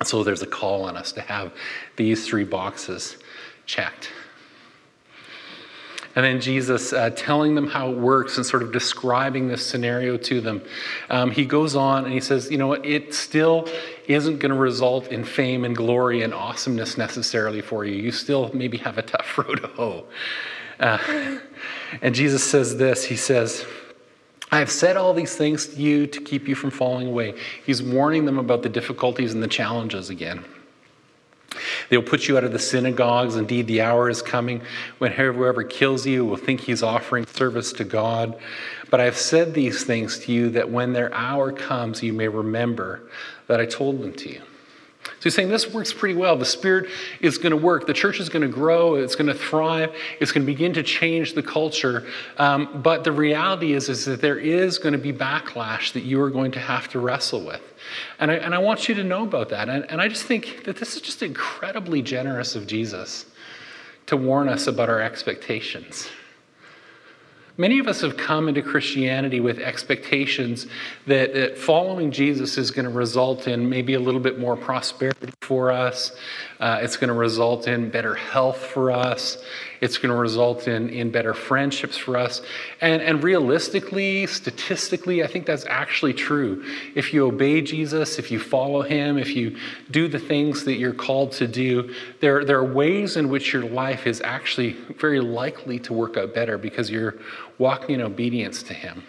[0.05, 1.53] So there's a call on us to have
[1.97, 3.17] these three boxes
[3.65, 4.11] checked.
[6.15, 10.19] And then Jesus uh, telling them how it works and sort of describing this scenario
[10.19, 10.63] to them.
[11.09, 13.67] Um, he goes on and he says, you know it still
[14.09, 17.95] isn't going to result in fame and glory and awesomeness necessarily for you.
[17.95, 20.05] You still maybe have a tough road to hoe.
[20.81, 21.39] Uh,
[22.01, 23.65] and Jesus says this He says,
[24.51, 27.35] I have said all these things to you to keep you from falling away.
[27.65, 30.45] He's warning them about the difficulties and the challenges again.
[31.89, 33.37] They'll put you out of the synagogues.
[33.37, 34.63] Indeed, the hour is coming
[34.99, 38.39] when whoever kills you will think he's offering service to God.
[38.91, 42.29] But I have said these things to you that when their hour comes, you may
[42.29, 43.09] remember
[43.53, 44.41] that I told them to you.
[45.05, 46.37] So he's saying this works pretty well.
[46.37, 46.89] The Spirit
[47.21, 47.87] is going to work.
[47.87, 48.95] The church is going to grow.
[48.95, 49.95] It's going to thrive.
[50.21, 52.07] It's going to begin to change the culture.
[52.39, 56.21] Um, but the reality is, is that there is going to be backlash that you
[56.23, 57.63] are going to have to wrestle with.
[58.21, 59.69] And I, and I want you to know about that.
[59.69, 63.27] And, and I just think that this is just incredibly generous of Jesus
[64.07, 66.09] to warn us about our expectations.
[67.63, 70.67] Many of us have come into Christianity with expectations
[71.07, 75.33] that, that, following Jesus is going to result in maybe a little bit more prosperity
[75.43, 76.11] for us.
[76.63, 79.43] Uh, it's going to result in better health for us.
[79.81, 82.41] It's going to result in, in better friendships for us.
[82.81, 86.65] And, and realistically, statistically, I think that's actually true.
[86.95, 89.57] If you obey Jesus, if you follow him, if you
[89.91, 93.65] do the things that you're called to do, there, there are ways in which your
[93.65, 97.17] life is actually very likely to work out better because you're
[97.59, 99.03] walking in obedience to him.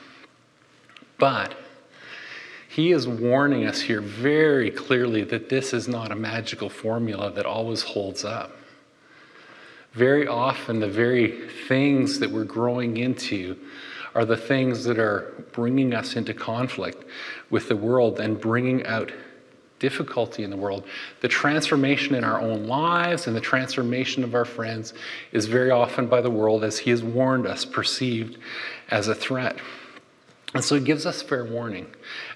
[1.20, 1.54] But
[2.74, 7.46] he is warning us here very clearly that this is not a magical formula that
[7.46, 8.58] always holds up
[9.94, 13.56] very often the very things that we're growing into
[14.16, 17.06] are the things that are bringing us into conflict
[17.50, 19.12] with the world and bringing out
[19.80, 20.84] difficulty in the world.
[21.22, 24.94] The transformation in our own lives and the transformation of our friends
[25.32, 28.38] is very often by the world, as he has warned us, perceived
[28.90, 29.58] as a threat.
[30.54, 31.88] And so he gives us fair warning.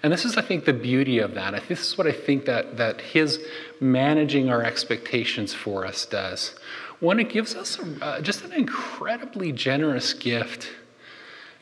[0.01, 1.67] And this is, I think, the beauty of that.
[1.67, 3.39] This is what I think that, that his
[3.79, 6.55] managing our expectations for us does.
[6.99, 10.69] One, it gives us a, uh, just an incredibly generous gift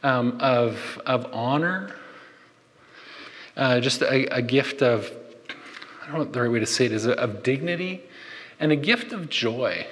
[0.02, 1.94] um, of, of honor,
[3.58, 5.12] uh, just a, a, gift of,
[6.04, 8.04] I don't know the right way to say it is, of dignity,
[8.62, 9.88] and a gift of joy.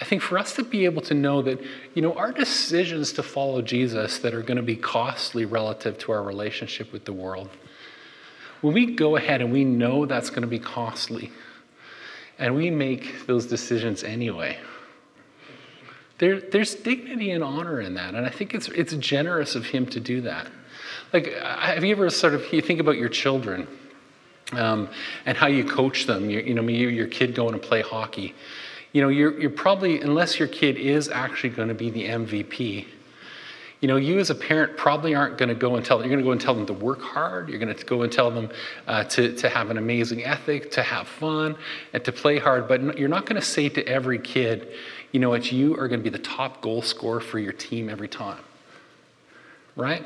[0.00, 1.60] I think for us to be able to know that,
[1.94, 6.12] you know, our decisions to follow Jesus that are going to be costly relative to
[6.12, 7.48] our relationship with the world,
[8.60, 11.32] when we go ahead and we know that's going to be costly,
[12.38, 14.56] and we make those decisions anyway.
[16.18, 19.86] There, there's dignity and honor in that, and I think it's, it's generous of him
[19.86, 20.46] to do that.
[21.12, 23.66] Like, have you ever sort of, you think about your children
[24.52, 24.88] um,
[25.26, 26.28] and how you coach them?
[26.30, 28.34] You, you know, you, your kid going to play hockey.
[28.92, 32.86] You know, you're, you're probably, unless your kid is actually going to be the MVP,
[33.80, 36.16] you know, you as a parent probably aren't going to go and tell them, you're
[36.16, 37.48] going to go and tell them to work hard.
[37.48, 38.50] You're going to go and tell them
[38.88, 41.56] uh, to, to have an amazing ethic, to have fun,
[41.92, 42.66] and to play hard.
[42.66, 44.68] But you're not going to say to every kid,
[45.12, 47.88] you know what, you are going to be the top goal scorer for your team
[47.88, 48.42] every time.
[49.76, 50.04] Right?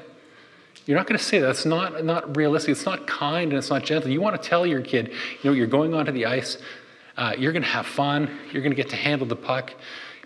[0.85, 1.47] You're not going to say that.
[1.47, 2.73] That's not, not realistic.
[2.73, 4.11] It's not kind and it's not gentle.
[4.11, 6.59] You want to tell your kid, you know, you're going onto the ice,
[7.17, 9.73] uh, you're going to have fun, you're going to get to handle the puck,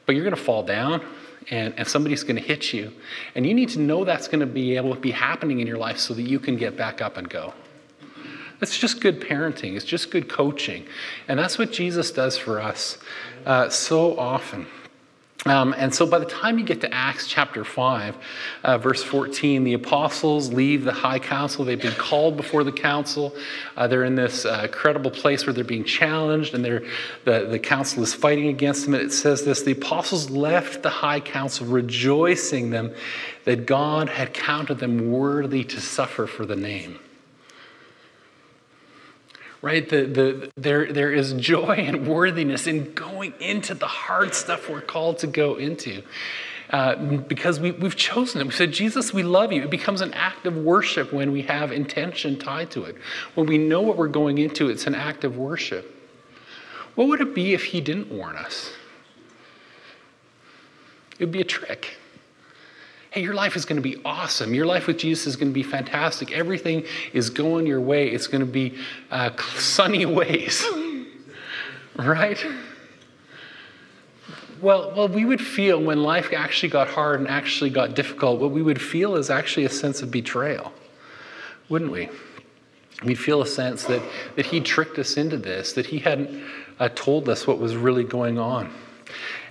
[0.04, 1.04] but you're going to fall down
[1.50, 2.92] and, and somebody's going to hit you.
[3.34, 5.78] And you need to know that's going to be able to be happening in your
[5.78, 7.54] life so that you can get back up and go.
[8.58, 10.86] That's just good parenting, it's just good coaching.
[11.28, 12.98] And that's what Jesus does for us
[13.44, 14.66] uh, so often.
[15.46, 18.16] Um, and so by the time you get to Acts chapter 5,
[18.64, 21.64] uh, verse 14, the apostles leave the high council.
[21.64, 23.32] They've been called before the council.
[23.76, 26.82] Uh, they're in this uh, credible place where they're being challenged and the,
[27.24, 28.94] the council is fighting against them.
[28.94, 32.92] And it says this The apostles left the high council rejoicing them
[33.44, 36.98] that God had counted them worthy to suffer for the name
[39.66, 39.88] right?
[39.88, 44.80] The, the, there, there is joy and worthiness in going into the hard stuff we're
[44.80, 46.04] called to go into.
[46.70, 48.44] Uh, because we, we've chosen it.
[48.44, 49.64] We said, Jesus, we love you.
[49.64, 52.96] It becomes an act of worship when we have intention tied to it.
[53.34, 55.92] When we know what we're going into, it's an act of worship.
[56.94, 58.70] What would it be if he didn't warn us?
[61.18, 61.96] It would be a trick
[63.16, 64.52] hey, your life is going to be awesome.
[64.52, 66.32] Your life with Jesus is going to be fantastic.
[66.32, 68.08] Everything is going your way.
[68.08, 68.76] It's going to be
[69.10, 70.62] uh, sunny ways,
[71.96, 72.44] right?
[74.60, 78.50] Well, well, we would feel when life actually got hard and actually got difficult, what
[78.50, 80.70] we would feel is actually a sense of betrayal,
[81.70, 82.10] wouldn't we?
[83.02, 84.02] We'd feel a sense that,
[84.36, 86.44] that he tricked us into this, that he hadn't
[86.78, 88.70] uh, told us what was really going on.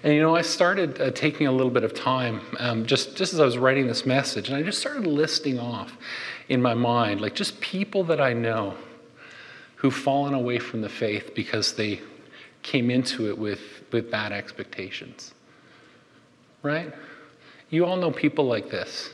[0.03, 3.33] And you know, I started uh, taking a little bit of time um, just, just
[3.33, 5.97] as I was writing this message, and I just started listing off
[6.49, 8.75] in my mind, like just people that I know
[9.77, 12.01] who've fallen away from the faith because they
[12.61, 13.59] came into it with,
[13.91, 15.33] with bad expectations.
[16.63, 16.93] Right?
[17.69, 19.09] You all know people like this.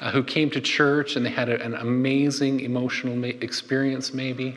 [0.00, 4.56] Uh, who came to church and they had a, an amazing emotional ma- experience, maybe,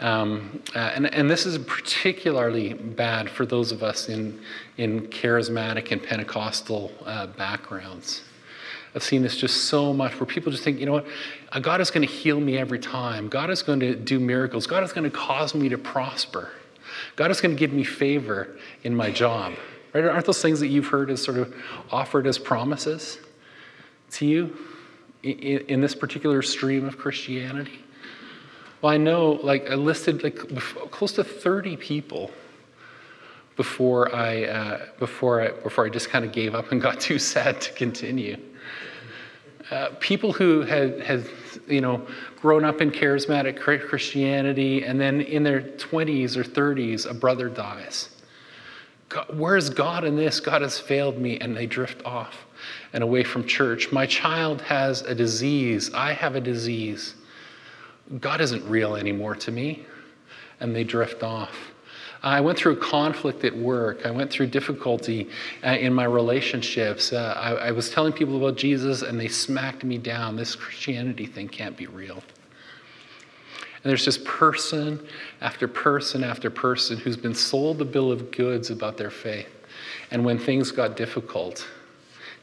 [0.00, 4.40] um, uh, and, and this is particularly bad for those of us in,
[4.76, 8.22] in charismatic and Pentecostal uh, backgrounds.
[8.94, 11.06] I've seen this just so much where people just think, you know what,
[11.50, 13.28] uh, God is going to heal me every time.
[13.28, 14.66] God is going to do miracles.
[14.66, 16.50] God is going to cause me to prosper.
[17.16, 19.54] God is going to give me favor in my job.
[19.92, 20.04] Right?
[20.04, 21.54] Aren't those things that you've heard as sort of
[21.90, 23.18] offered as promises
[24.12, 24.56] to you
[25.22, 27.80] in, in this particular stream of Christianity?
[28.82, 30.36] Well, I know, like, I listed like
[30.90, 32.32] close to 30 people
[33.56, 37.20] before I, uh, before I, before I just kind of gave up and got too
[37.20, 38.38] sad to continue.
[39.70, 41.24] Uh, people who had, had,
[41.68, 42.04] you know,
[42.40, 48.08] grown up in charismatic Christianity, and then in their 20s or 30s, a brother dies.
[49.08, 50.40] God, where's God in this?
[50.40, 52.46] God has failed me, and they drift off
[52.92, 53.92] and away from church.
[53.92, 55.94] My child has a disease.
[55.94, 57.14] I have a disease.
[58.20, 59.86] God isn't real anymore to me.
[60.60, 61.72] And they drift off.
[62.22, 64.06] I went through a conflict at work.
[64.06, 65.28] I went through difficulty
[65.64, 67.12] uh, in my relationships.
[67.12, 70.36] Uh, I, I was telling people about Jesus and they smacked me down.
[70.36, 72.22] This Christianity thing can't be real.
[73.82, 75.04] And there's just person
[75.40, 79.48] after person after person who's been sold the bill of goods about their faith.
[80.12, 81.66] And when things got difficult,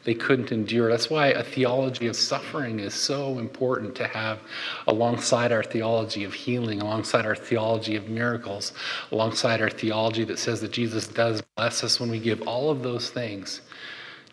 [0.06, 0.90] they couldn't endure.
[0.90, 4.40] That's why a theology of suffering is so important to have
[4.88, 8.74] alongside our theology of healing, alongside our theology of miracles,
[9.12, 12.42] alongside our theology that says that Jesus does bless us when we give.
[12.44, 13.62] All of those things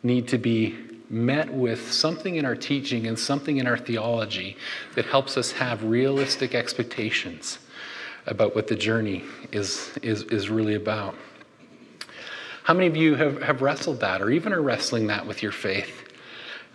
[0.02, 4.56] need to be met with something in our teaching and something in our theology
[4.94, 7.58] that helps us have realistic expectations
[8.26, 11.14] about what the journey is, is, is really about.
[12.66, 15.52] How many of you have, have wrestled that or even are wrestling that with your
[15.52, 16.02] faith?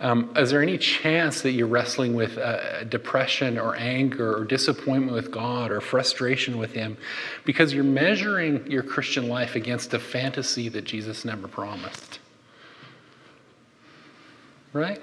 [0.00, 5.12] Um, is there any chance that you're wrestling with uh, depression or anger or disappointment
[5.12, 6.96] with God or frustration with Him
[7.44, 12.20] because you're measuring your Christian life against a fantasy that Jesus never promised?
[14.72, 15.02] Right?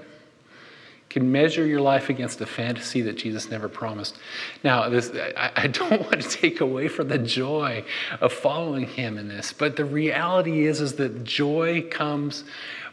[1.09, 4.17] Can measure your life against a fantasy that Jesus never promised.
[4.63, 7.83] Now, this, I, I, don't want to take away from the joy
[8.21, 12.43] of following him in this, but the reality is, is that joy comes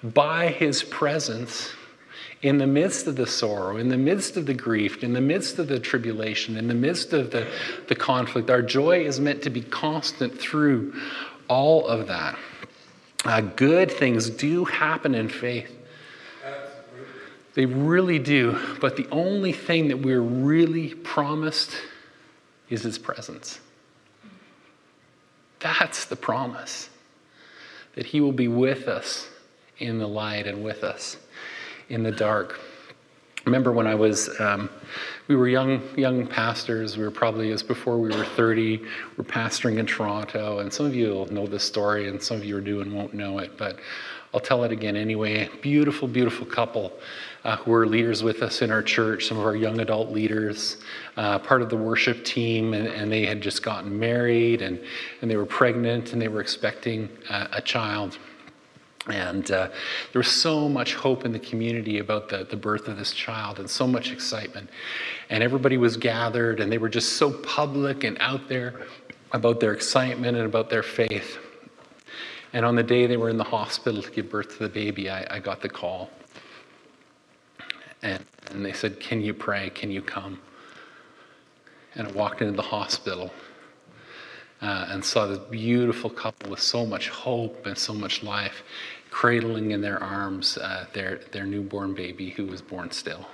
[0.03, 1.73] by his presence
[2.43, 5.59] in the midst of the sorrow, in the midst of the grief, in the midst
[5.59, 7.47] of the tribulation, in the midst of the,
[7.89, 8.51] the conflict.
[8.51, 10.95] Our joy is meant to be constant through
[11.49, 12.39] all of that.
[13.25, 15.76] Uh, good things do happen in faith.
[17.57, 18.61] They really do.
[18.83, 21.75] But the only thing that we're really promised
[22.69, 23.61] is His presence.
[25.61, 26.91] That's the promise
[27.95, 29.27] that He will be with us
[29.79, 31.17] in the light and with us
[31.89, 32.61] in the dark.
[33.47, 34.69] Remember when I was, um,
[35.29, 36.97] we were young, young pastors.
[36.97, 38.83] We were probably, as before we were 30.
[39.17, 42.45] We're pastoring in Toronto, and some of you will know this story, and some of
[42.45, 43.79] you are new and won't know it, but
[44.35, 45.49] I'll tell it again anyway.
[45.63, 46.93] Beautiful, beautiful couple
[47.45, 50.79] uh, who were leaders with us in our church, some of our young adult leaders,
[51.17, 54.81] uh, part of the worship team, and, and, they had just gotten married, and,
[55.23, 58.19] and they were pregnant, and they were expecting uh, a child.
[59.09, 59.69] And uh,
[60.13, 63.61] there was so much hope in the community about the, the birth of this child
[63.61, 64.69] and so much excitement.
[65.31, 68.87] And everybody was gathered and they were just so public and out there
[69.33, 71.39] about their excitement and about their faith.
[72.53, 75.09] And on the day they were in the hospital to give birth to the baby,
[75.09, 76.11] I, I got the call.
[78.03, 79.71] And, and they said, Can you pray?
[79.71, 80.41] Can you come?
[81.95, 83.31] And I walked into the hospital
[84.63, 88.63] uh, and saw this beautiful couple with so much hope and so much life
[89.17, 93.27] cradling in their arms uh, their, their newborn baby who was born still.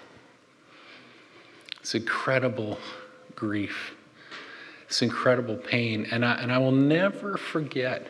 [1.81, 2.79] It's incredible
[3.35, 3.91] grief.
[4.87, 6.07] It's incredible pain.
[6.13, 8.07] And I, and I will never forget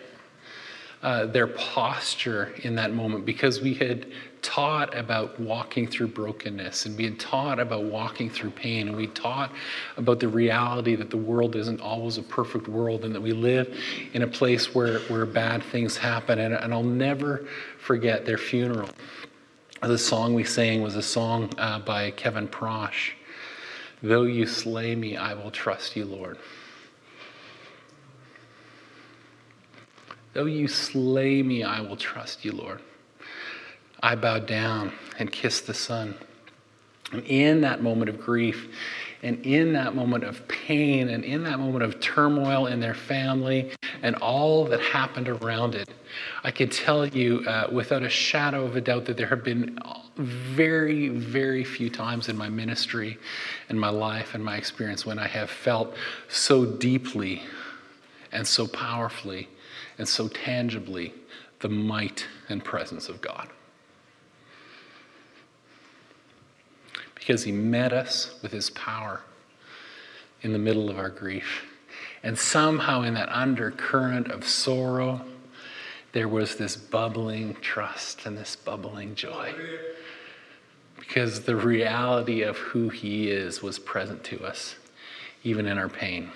[1.02, 4.06] uh, their posture in that moment because we had
[4.40, 9.06] taught about walking through brokenness and we had taught about walking through pain and we
[9.08, 9.52] taught
[9.96, 13.76] about the reality that the world isn't always a perfect world and that we live
[14.12, 16.38] in a place where, where bad things happen.
[16.38, 17.46] And, and I'll never
[17.78, 18.90] forget their funeral.
[19.80, 23.12] The song we sang was a song uh, by Kevin Prosch.
[24.02, 26.38] Though you slay me, I will trust you, Lord.
[30.32, 32.80] Though you slay me, I will trust you, Lord.
[34.02, 36.14] I bow down and kiss the Son.
[37.12, 38.68] And in that moment of grief,
[39.22, 43.72] and in that moment of pain, and in that moment of turmoil in their family,
[44.02, 45.90] and all that happened around it,
[46.42, 49.78] I can tell you uh, without a shadow of a doubt that there have been
[50.16, 53.18] very, very few times in my ministry
[53.68, 55.94] and my life and my experience when I have felt
[56.28, 57.42] so deeply
[58.32, 59.48] and so powerfully
[60.02, 61.14] and so tangibly
[61.60, 63.48] the might and presence of God.
[67.22, 69.20] because he met us with his power
[70.42, 71.64] in the middle of our grief.
[72.24, 75.24] And somehow, in that undercurrent of sorrow,
[76.10, 79.54] there was this bubbling trust and this bubbling joy.
[80.98, 84.74] Because the reality of who he is was present to us,
[85.44, 86.28] even in our pain.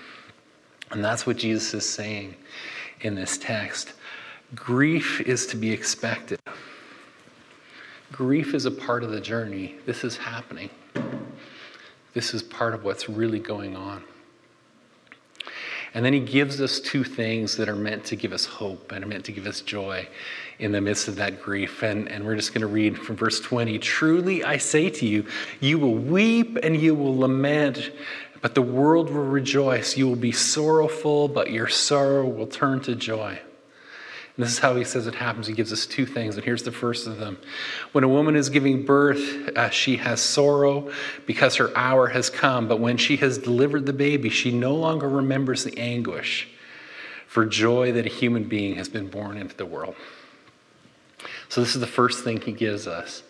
[0.93, 2.37] And that's what Jesus is saying
[3.01, 3.93] in this text.
[4.55, 6.39] Grief is to be expected.
[8.13, 9.75] Grief is a part of the journey.
[9.85, 10.71] This is happening.
[12.15, 14.03] This is part of what's really going on.
[15.97, 19.03] And then he gives us two things that are meant to give us hope and
[19.03, 20.07] are meant to give us joy
[20.59, 21.83] in the midst of that grief.
[21.83, 25.25] And, and we're just going to read from verse 20 Truly I say to you,
[25.61, 27.93] you will weep and you will lament,
[28.41, 29.97] but the world will rejoice.
[29.97, 33.39] You will be sorrowful, but your sorrow will turn to joy.
[34.37, 35.47] And this is how he says it happens.
[35.47, 37.39] He gives us two things, and here's the first of them.
[37.93, 40.91] When a woman is giving birth, uh, she has sorrow
[41.25, 42.69] because her hour has come.
[42.69, 46.49] But when she has delivered the baby, she no longer remembers the anguish
[47.27, 49.95] for joy that a human being has been born into the world.
[51.49, 53.23] So, this is the first thing he gives us.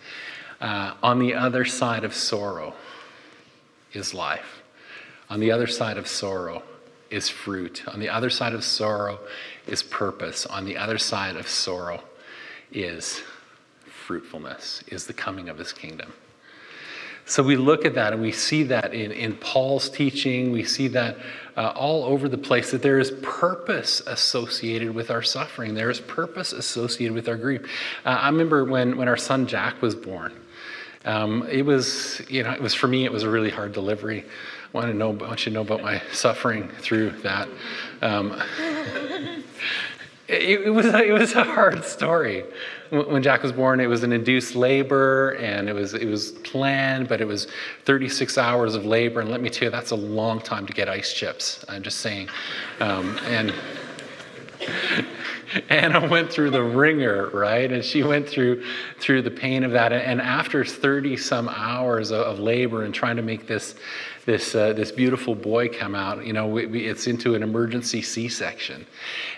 [0.61, 2.75] Uh, on the other side of sorrow
[3.93, 4.56] is life.
[5.29, 6.63] On the other side of sorrow
[7.11, 7.87] is fruit.
[7.89, 9.19] On the other side of sorrow
[9.67, 10.47] is purpose.
[10.47, 12.03] On the other side of sorrow
[12.73, 13.23] is
[14.07, 16.13] fruitfulness, is the coming of his kingdom.
[17.29, 20.53] So we look at that and we see that in, in Paul's teaching.
[20.53, 21.17] We see that
[21.57, 25.75] uh, all over the place that there is purpose associated with our suffering.
[25.75, 27.63] There is purpose associated with our grief.
[28.05, 30.41] Uh, I remember when, when our son Jack was born.
[31.05, 34.25] Um, it was, you know, it was for me, it was a really hard delivery
[34.77, 37.49] want to know, want you to know about my suffering through that.
[38.03, 38.41] Um,
[40.29, 42.45] it, it, was, it was a hard story.
[42.91, 47.09] When Jack was born, it was an induced labor and it was, it was planned,
[47.09, 47.49] but it was
[47.85, 49.21] 36 hours of labor.
[49.21, 51.65] And let me tell you, that's a long time to get ice chips.
[51.69, 52.29] I'm just saying.
[52.81, 53.55] Um, and
[55.71, 57.71] Anna went through the wringer, right?
[57.73, 58.65] And she went through
[58.99, 59.93] through the pain of that.
[59.93, 63.75] And after 30 some hours of labor and trying to make this
[64.27, 66.27] this, uh, this beautiful boy come out.
[66.27, 68.85] You know, we, it's into an emergency C-section,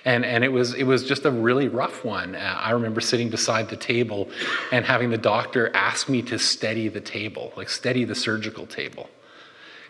[0.04, 2.34] and and it was it was just a really rough one.
[2.34, 4.28] Uh, I remember sitting beside the table
[4.72, 9.10] and having the doctor ask me to steady the table, like steady the surgical table,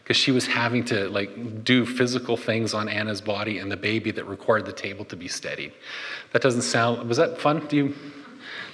[0.03, 4.11] because she was having to like do physical things on Anna's body and the baby
[4.11, 5.73] that required the table to be steadied.
[6.33, 7.09] That doesn't sound.
[7.09, 7.65] Was that fun?
[7.69, 7.95] Do you?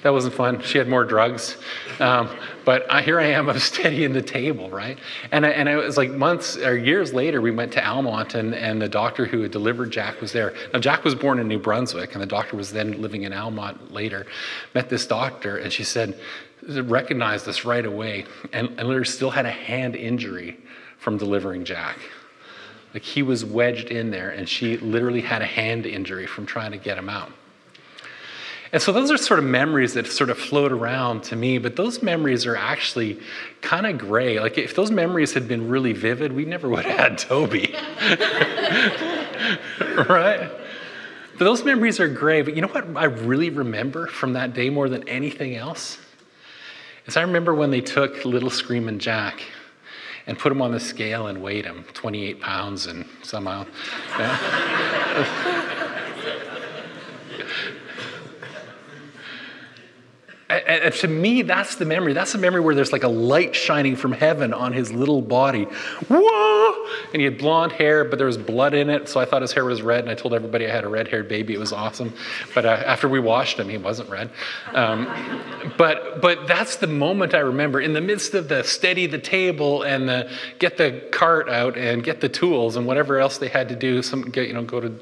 [0.05, 0.61] That wasn't fun.
[0.61, 1.57] She had more drugs.
[1.99, 2.29] Um,
[2.67, 4.99] but I, here I am, I'm steadying the table, right?
[5.33, 8.55] And, I, and it was like months or years later, we went to Almonte, and,
[8.55, 10.53] and the doctor who had delivered Jack was there.
[10.75, 13.81] Now, Jack was born in New Brunswick, and the doctor was then living in Almonte
[13.91, 14.27] later.
[14.75, 16.21] Met this doctor, and she said,
[16.69, 20.59] recognized us right away, and, and literally still had a hand injury
[20.99, 21.97] from delivering Jack.
[22.93, 26.73] Like he was wedged in there, and she literally had a hand injury from trying
[26.73, 27.33] to get him out.
[28.75, 31.77] And so those are sort of memories that sort of float around to me, but
[31.77, 33.21] those memories are actually
[33.61, 34.41] kind of gray.
[34.41, 37.73] Like if those memories had been really vivid, we never would have had Toby.
[40.09, 40.51] right?
[41.39, 42.43] But those memories are gray.
[42.43, 45.99] But you know what I really remember from that day more than anything else?
[47.07, 49.41] Is I remember when they took little Screaming Jack
[50.27, 53.67] and put him on the scale and weighed him 28 pounds and somehow.
[54.19, 55.71] Yeah.
[60.61, 62.13] And to me, that's the memory.
[62.13, 65.65] That's the memory where there's like a light shining from heaven on his little body.
[66.09, 66.87] Whoa!
[67.13, 69.53] And he had blonde hair, but there was blood in it, so I thought his
[69.53, 71.55] hair was red, and I told everybody I had a red haired baby.
[71.55, 72.13] It was awesome.
[72.55, 74.31] But uh, after we washed him, he wasn't red.
[74.73, 75.07] Um,
[75.79, 77.81] but, but that's the moment I remember.
[77.81, 82.03] In the midst of the steady the table and the get the cart out and
[82.03, 84.81] get the tools and whatever else they had to do, some, get, you know, go
[84.81, 84.99] to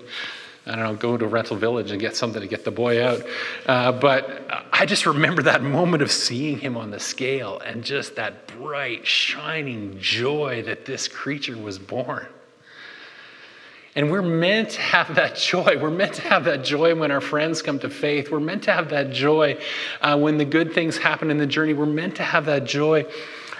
[0.65, 3.23] I don't know, go to rental village and get something to get the boy out.
[3.67, 8.15] Uh, but I just remember that moment of seeing him on the scale and just
[8.17, 12.27] that bright, shining joy that this creature was born.
[13.95, 15.79] And we're meant to have that joy.
[15.81, 18.31] We're meant to have that joy when our friends come to faith.
[18.31, 19.61] We're meant to have that joy
[20.01, 21.75] uh, when the good things happen in the journey.
[21.75, 23.05] We're meant to have that joy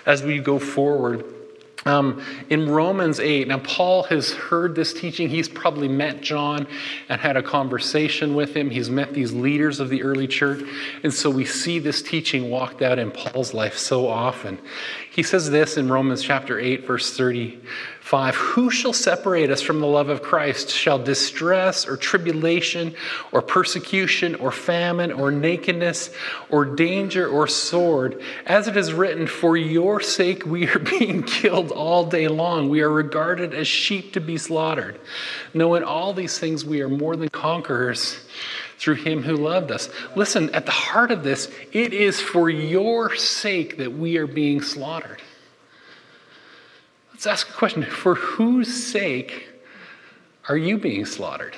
[0.07, 1.42] as we go forward.
[1.85, 5.29] Um, in Romans 8, now Paul has heard this teaching.
[5.29, 6.67] He's probably met John
[7.09, 8.71] and had a conversation with him.
[8.71, 10.63] He's met these leaders of the early church.
[11.03, 14.59] And so we see this teaching walked out in Paul's life so often.
[15.13, 19.87] He says this in Romans chapter 8, verse 35 Who shall separate us from the
[19.87, 20.71] love of Christ?
[20.71, 22.95] Shall distress or tribulation
[23.31, 26.15] or persecution or famine or nakedness
[26.49, 28.23] or danger or sword?
[28.47, 32.71] As it is written, For your sake we are being killed all day long.
[32.71, 34.99] We are regarded as sheep to be slaughtered.
[35.53, 38.17] Knowing all these things, we are more than conquerors
[38.83, 39.89] through him who loved us.
[40.17, 44.61] Listen, at the heart of this, it is for your sake that we are being
[44.61, 45.23] slaughtered.
[47.13, 49.49] Let's ask a question for whose sake
[50.49, 51.55] are you being slaughtered?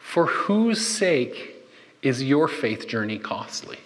[0.00, 1.54] For whose sake
[2.02, 3.78] is your faith journey costly?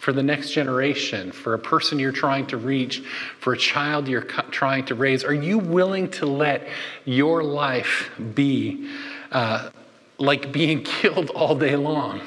[0.00, 3.02] For the next generation, for a person you're trying to reach,
[3.38, 6.66] for a child you're trying to raise, are you willing to let
[7.04, 8.88] your life be
[9.30, 9.68] uh,
[10.16, 12.22] like being killed all day long?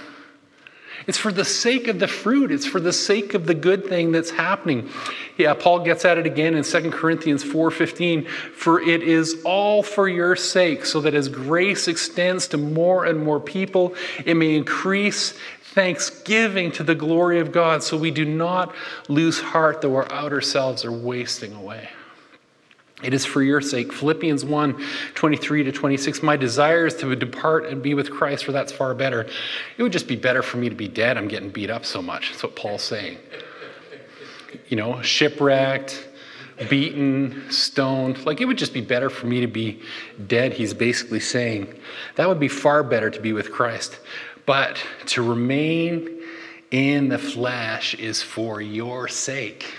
[1.07, 2.51] It's for the sake of the fruit.
[2.51, 4.89] It's for the sake of the good thing that's happening.
[5.37, 10.07] Yeah, Paul gets at it again in 2 Corinthians 4:15, for it is all for
[10.07, 13.95] your sake, so that as grace extends to more and more people,
[14.25, 15.33] it may increase
[15.73, 18.73] thanksgiving to the glory of God, so we do not
[19.09, 21.89] lose heart though our outer selves are wasting away.
[23.03, 23.91] It is for your sake.
[23.91, 26.23] Philippians 1 23 to 26.
[26.23, 29.27] My desire is to depart and be with Christ, for that's far better.
[29.77, 31.17] It would just be better for me to be dead.
[31.17, 32.31] I'm getting beat up so much.
[32.31, 33.17] That's what Paul's saying.
[34.69, 36.07] You know, shipwrecked,
[36.69, 38.25] beaten, stoned.
[38.25, 39.81] Like it would just be better for me to be
[40.27, 41.73] dead, he's basically saying.
[42.15, 43.99] That would be far better to be with Christ.
[44.45, 46.21] But to remain
[46.71, 49.73] in the flesh is for your sake.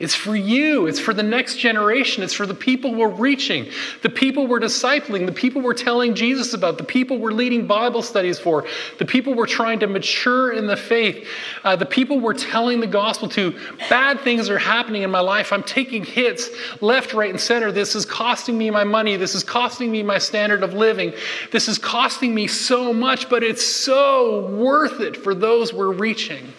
[0.00, 0.88] It's for you.
[0.88, 2.24] It's for the next generation.
[2.24, 3.68] It's for the people we're reaching,
[4.02, 8.02] the people we're discipling, the people we're telling Jesus about, the people we're leading Bible
[8.02, 8.66] studies for,
[8.98, 11.28] the people we're trying to mature in the faith,
[11.62, 13.56] uh, the people we're telling the gospel to.
[13.88, 15.52] Bad things are happening in my life.
[15.52, 17.70] I'm taking hits left, right, and center.
[17.70, 19.16] This is costing me my money.
[19.16, 21.12] This is costing me my standard of living.
[21.52, 26.52] This is costing me so much, but it's so worth it for those we're reaching.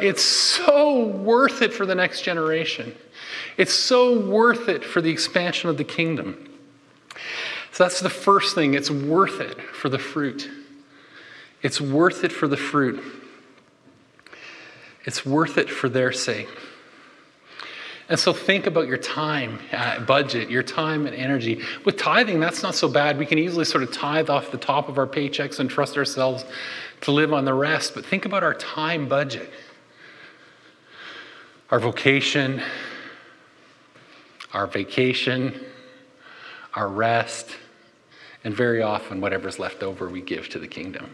[0.00, 2.94] It's so worth it for the next generation.
[3.56, 6.50] It's so worth it for the expansion of the kingdom.
[7.72, 8.74] So that's the first thing.
[8.74, 10.48] It's worth it for the fruit.
[11.62, 13.02] It's worth it for the fruit.
[15.04, 16.48] It's worth it for their sake.
[18.08, 21.62] And so think about your time uh, budget, your time and energy.
[21.84, 23.18] With tithing, that's not so bad.
[23.18, 26.44] We can easily sort of tithe off the top of our paychecks and trust ourselves
[27.02, 27.94] to live on the rest.
[27.94, 29.50] But think about our time budget
[31.70, 32.62] our vocation,
[34.52, 35.60] our vacation,
[36.74, 37.56] our rest,
[38.44, 41.10] And very often, whatever's left over, we give to the kingdom.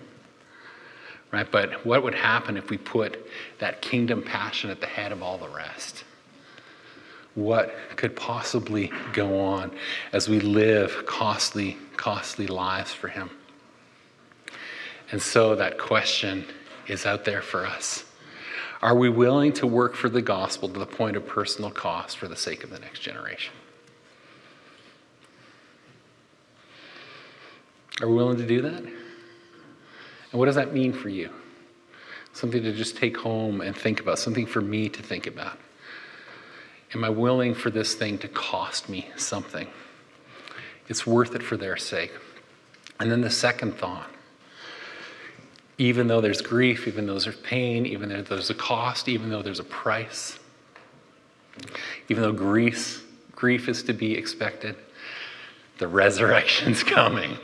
[1.30, 1.48] Right?
[1.50, 3.24] But what would happen if we put
[3.60, 6.04] that kingdom passion at the head of all the rest?
[7.36, 9.70] What could possibly go on
[10.12, 13.30] as we live costly, costly lives for Him?
[15.12, 16.44] And so that question
[16.88, 18.04] is out there for us.
[18.82, 22.28] Are we willing to work for the gospel to the point of personal cost for
[22.28, 23.52] the sake of the next generation?
[28.00, 28.82] Are we willing to do that?
[28.82, 31.30] And what does that mean for you?
[32.32, 35.58] Something to just take home and think about, something for me to think about.
[36.94, 39.68] Am I willing for this thing to cost me something?
[40.88, 42.12] It's worth it for their sake.
[42.98, 44.10] And then the second thought
[45.80, 49.40] even though there's grief, even though there's pain, even though there's a cost, even though
[49.40, 50.38] there's a price,
[52.10, 54.76] even though grief, grief is to be expected,
[55.78, 57.38] the resurrection's coming.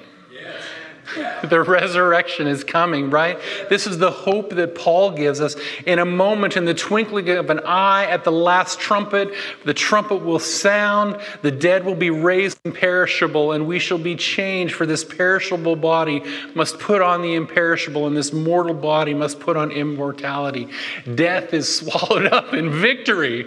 [1.47, 3.39] The resurrection is coming, right?
[3.69, 5.55] This is the hope that Paul gives us.
[5.85, 9.33] In a moment, in the twinkling of an eye, at the last trumpet,
[9.65, 14.75] the trumpet will sound, the dead will be raised imperishable, and we shall be changed.
[14.75, 16.23] For this perishable body
[16.55, 20.69] must put on the imperishable, and this mortal body must put on immortality.
[21.15, 23.47] Death is swallowed up in victory.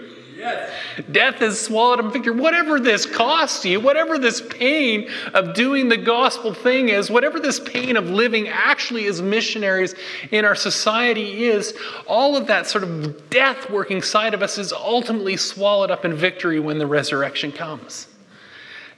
[1.10, 2.34] Death is swallowed up in victory.
[2.34, 7.60] Whatever this costs you, whatever this pain of doing the gospel thing is, whatever this
[7.60, 9.94] pain of living actually as missionaries
[10.30, 11.76] in our society is,
[12.06, 16.14] all of that sort of death working side of us is ultimately swallowed up in
[16.14, 18.06] victory when the resurrection comes.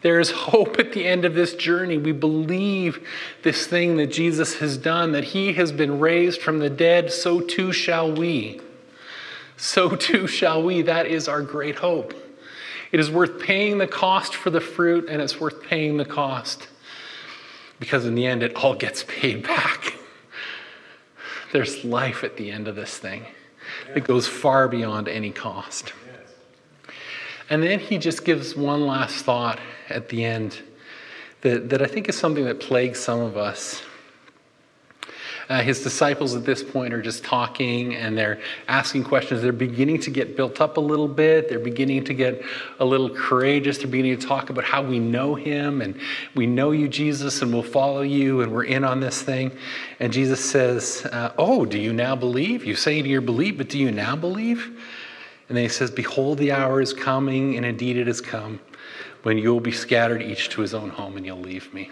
[0.03, 1.97] There is hope at the end of this journey.
[1.97, 3.07] We believe
[3.43, 7.41] this thing that Jesus has done, that he has been raised from the dead, so
[7.41, 8.61] too shall we
[9.63, 10.83] so too shall we.
[10.83, 12.15] That is our great hope.
[12.91, 16.67] It is worth paying the cost for the fruit, and it's worth paying the cost
[17.79, 19.95] because in the end, it all gets paid back.
[21.53, 23.25] There's life at the end of this thing
[23.95, 25.93] that goes far beyond any cost.
[27.49, 30.61] And then he just gives one last thought at the end
[31.43, 33.83] that, that I think is something that plagues some of us
[35.53, 39.43] uh, his disciples at this point are just talking and they're asking questions.
[39.43, 41.51] They're beginning to get built up a little bit.
[41.51, 42.43] They're beginning to get
[42.81, 43.77] a little courageous.
[43.77, 46.01] They're beginning to talk about how we know him and
[46.35, 49.53] we know you, Jesus, and we'll follow you and we're in on this thing.
[50.01, 52.65] And Jesus says, uh, Oh, do you now believe?
[52.65, 54.69] You say to your belief, but do you now believe?
[55.49, 58.59] And then he says, Behold, the hour is coming, and indeed it has come,
[59.23, 61.91] when you will be scattered each to his own home, and you'll leave me.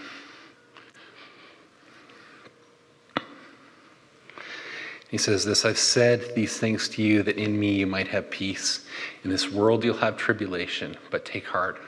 [5.10, 8.30] He says this I've said these things to you that in me you might have
[8.30, 8.86] peace.
[9.24, 11.80] In this world you'll have tribulation, but take heart.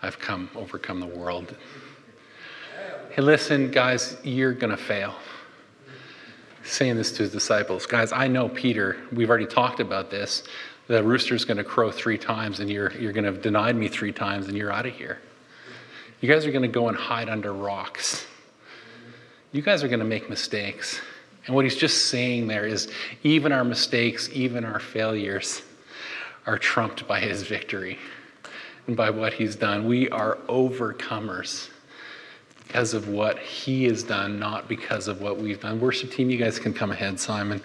[0.00, 1.56] I've come, overcome the world.
[3.10, 5.14] Hey, listen, guys, you're going to fail.
[6.64, 7.86] Saying this to his disciples.
[7.86, 10.44] Guys, I know Peter, we've already talked about this.
[10.86, 13.88] The rooster's going to crow three times, and you're, you're going to have denied me
[13.88, 15.18] three times, and you're out of here.
[16.20, 18.26] You guys are going to go and hide under rocks.
[19.52, 21.00] You guys are going to make mistakes.
[21.46, 22.90] And what he's just saying there is
[23.22, 25.62] even our mistakes, even our failures
[26.46, 27.98] are trumped by his victory
[28.86, 29.86] and by what he's done.
[29.86, 31.68] We are overcomers
[32.66, 35.80] because of what he has done, not because of what we've done.
[35.80, 37.60] Worship team, you guys can come ahead, Simon.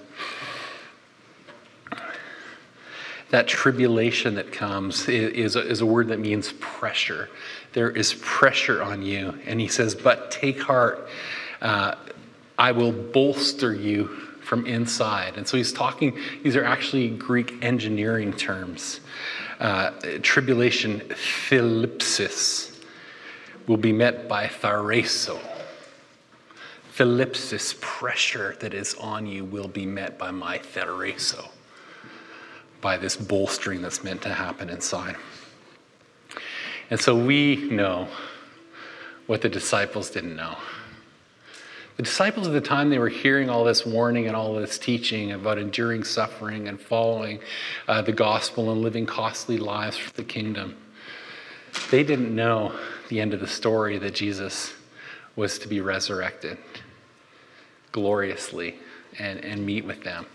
[3.30, 7.30] That tribulation that comes is is a word that means pressure.
[7.74, 9.38] There is pressure on you.
[9.46, 11.10] And he says, but take heart.
[11.62, 11.96] Uh,
[12.58, 14.08] I will bolster you
[14.42, 15.38] from inside.
[15.38, 19.02] And so he's talking, these are actually Greek engineering terms.
[19.60, 19.92] Uh,
[20.22, 22.74] tribulation, thlipsis,
[23.68, 25.40] will be met by thareso.
[26.96, 31.50] Thlipsis, pressure that is on you, will be met by my thereso,
[32.82, 35.16] by this bolstering that's meant to happen inside.
[36.90, 38.08] And so we know
[39.28, 40.58] what the disciples didn't know.
[41.98, 45.32] The disciples at the time, they were hearing all this warning and all this teaching
[45.32, 47.40] about enduring suffering and following
[47.88, 50.78] uh, the gospel and living costly lives for the kingdom.
[51.90, 52.78] They didn't know
[53.10, 54.74] the end of the story that Jesus
[55.36, 56.60] was to be resurrected
[57.92, 58.76] gloriously
[59.18, 60.28] and, and meet with them.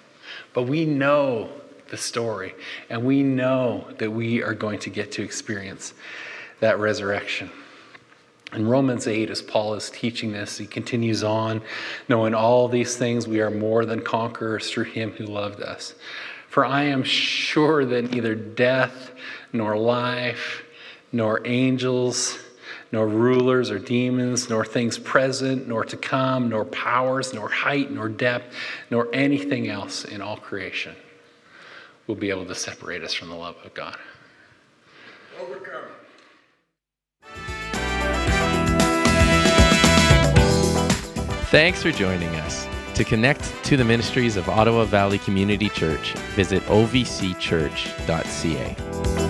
[0.55, 1.49] But we know
[1.91, 2.55] the story,
[2.91, 5.95] and we know that we are going to get to experience
[6.59, 7.53] that resurrection.
[8.53, 11.63] In Romans 8, as Paul is teaching this, he continues on,
[12.09, 15.95] knowing all these things, we are more than conquerors through him who loved us.
[16.49, 19.13] For I am sure that neither death,
[19.55, 20.65] nor life,
[21.13, 22.39] nor angels,
[22.93, 28.11] nor rulers or demons, nor things present, nor to come, nor powers, nor height, nor
[28.11, 28.55] depth,
[28.91, 30.95] nor anything else in all creation
[32.07, 33.97] will be able to separate us from the love of God.
[35.41, 35.85] Overcome.
[41.53, 42.67] Thanks for joining us.
[42.95, 49.22] To connect to the ministries of Ottawa Valley Community Church, visit ovcchurch.ca.